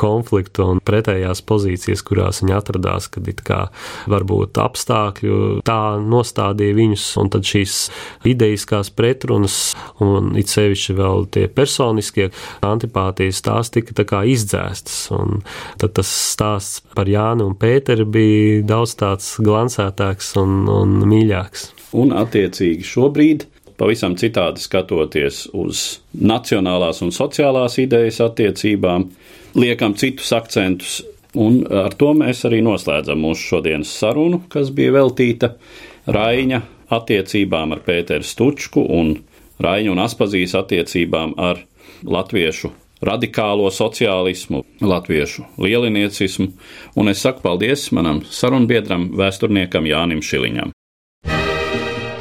konfliktu 0.00 0.66
un 0.72 0.82
pretējās 0.84 1.42
pozīcijas, 1.46 2.04
kurās 2.06 2.42
viņi 2.42 2.56
atradās, 2.56 3.10
kad 3.12 3.28
it 3.28 3.42
kā 3.46 3.66
varbūt 4.10 4.58
apstākļu 4.62 5.60
tā 5.66 5.98
nostādīja 6.02 6.76
viņus, 6.78 7.06
un 7.20 7.32
tad 7.34 7.46
šīs 7.48 7.78
ideiskās 8.28 8.90
pretrunas 8.94 9.58
un 10.04 10.32
it 10.38 10.50
sevišķi 10.52 10.96
vēl 10.98 11.28
tie 11.34 11.46
personiskie 11.52 12.30
antipātijas 12.78 13.42
tās 13.44 13.72
tika 13.74 13.98
tā 13.98 14.06
kā 14.08 14.22
izdzēstas, 14.30 15.10
un 15.18 15.42
tad 15.82 15.98
tas 15.98 16.08
stāsts 16.08 16.80
par 16.94 17.10
Jāni 17.10 17.44
un 17.44 17.58
Pēteri 17.58 18.06
bija 18.08 18.64
daudz 18.70 18.94
tāds 19.02 19.34
glancētāks 19.42 20.32
un, 20.40 20.64
un 20.70 20.98
mīļāks. 21.10 21.72
Un 21.98 22.14
attiecīgi 22.16 22.86
šobrīd 22.86 23.48
pavisam 23.78 24.16
citādi 24.18 24.62
skatoties 24.62 25.46
uz 25.56 26.00
nacionālās 26.12 27.02
un 27.04 27.12
sociālās 27.14 27.78
idejas 27.80 28.20
attiecībām, 28.26 29.06
liekam 29.58 29.94
citus 29.98 30.32
akcentus. 30.36 30.98
Un 31.38 31.60
ar 31.70 31.92
to 31.98 32.14
mēs 32.16 32.40
arī 32.48 32.62
noslēdzam 32.64 33.20
mūsu 33.20 33.52
šodienas 33.52 33.90
sarunu, 34.00 34.40
kas 34.50 34.72
bija 34.74 34.94
veltīta 34.96 35.52
Raina 36.08 36.62
attiecībām 36.94 37.74
ar 37.76 37.82
Pēteru 37.84 38.24
Stučku 38.24 38.82
un 38.96 39.12
Raina 39.62 39.92
un 39.92 40.00
Aspazijas 40.02 40.56
attiecībām 40.58 41.36
ar 41.36 41.60
latviešu 42.04 42.72
radikālo 43.02 43.70
sociālismu, 43.70 44.64
latviešu 44.82 45.44
lieliniecismu, 45.58 46.48
un 46.98 47.12
es 47.12 47.22
saku 47.22 47.44
paldies 47.44 47.88
manam 47.94 48.22
sarunbiedram, 48.26 49.10
vēsturniekam 49.18 49.86
Jānim 49.86 50.22
Šiliņam. 50.24 50.74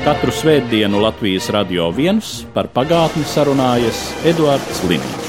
Katru 0.08 0.32
svētdienu 0.32 1.02
Latvijas 1.04 1.50
radio 1.52 1.90
viens 1.92 2.46
par 2.56 2.70
pagātni 2.72 3.28
sarunājas 3.28 4.06
Eduards 4.30 4.86
Līniņš. 4.88 5.27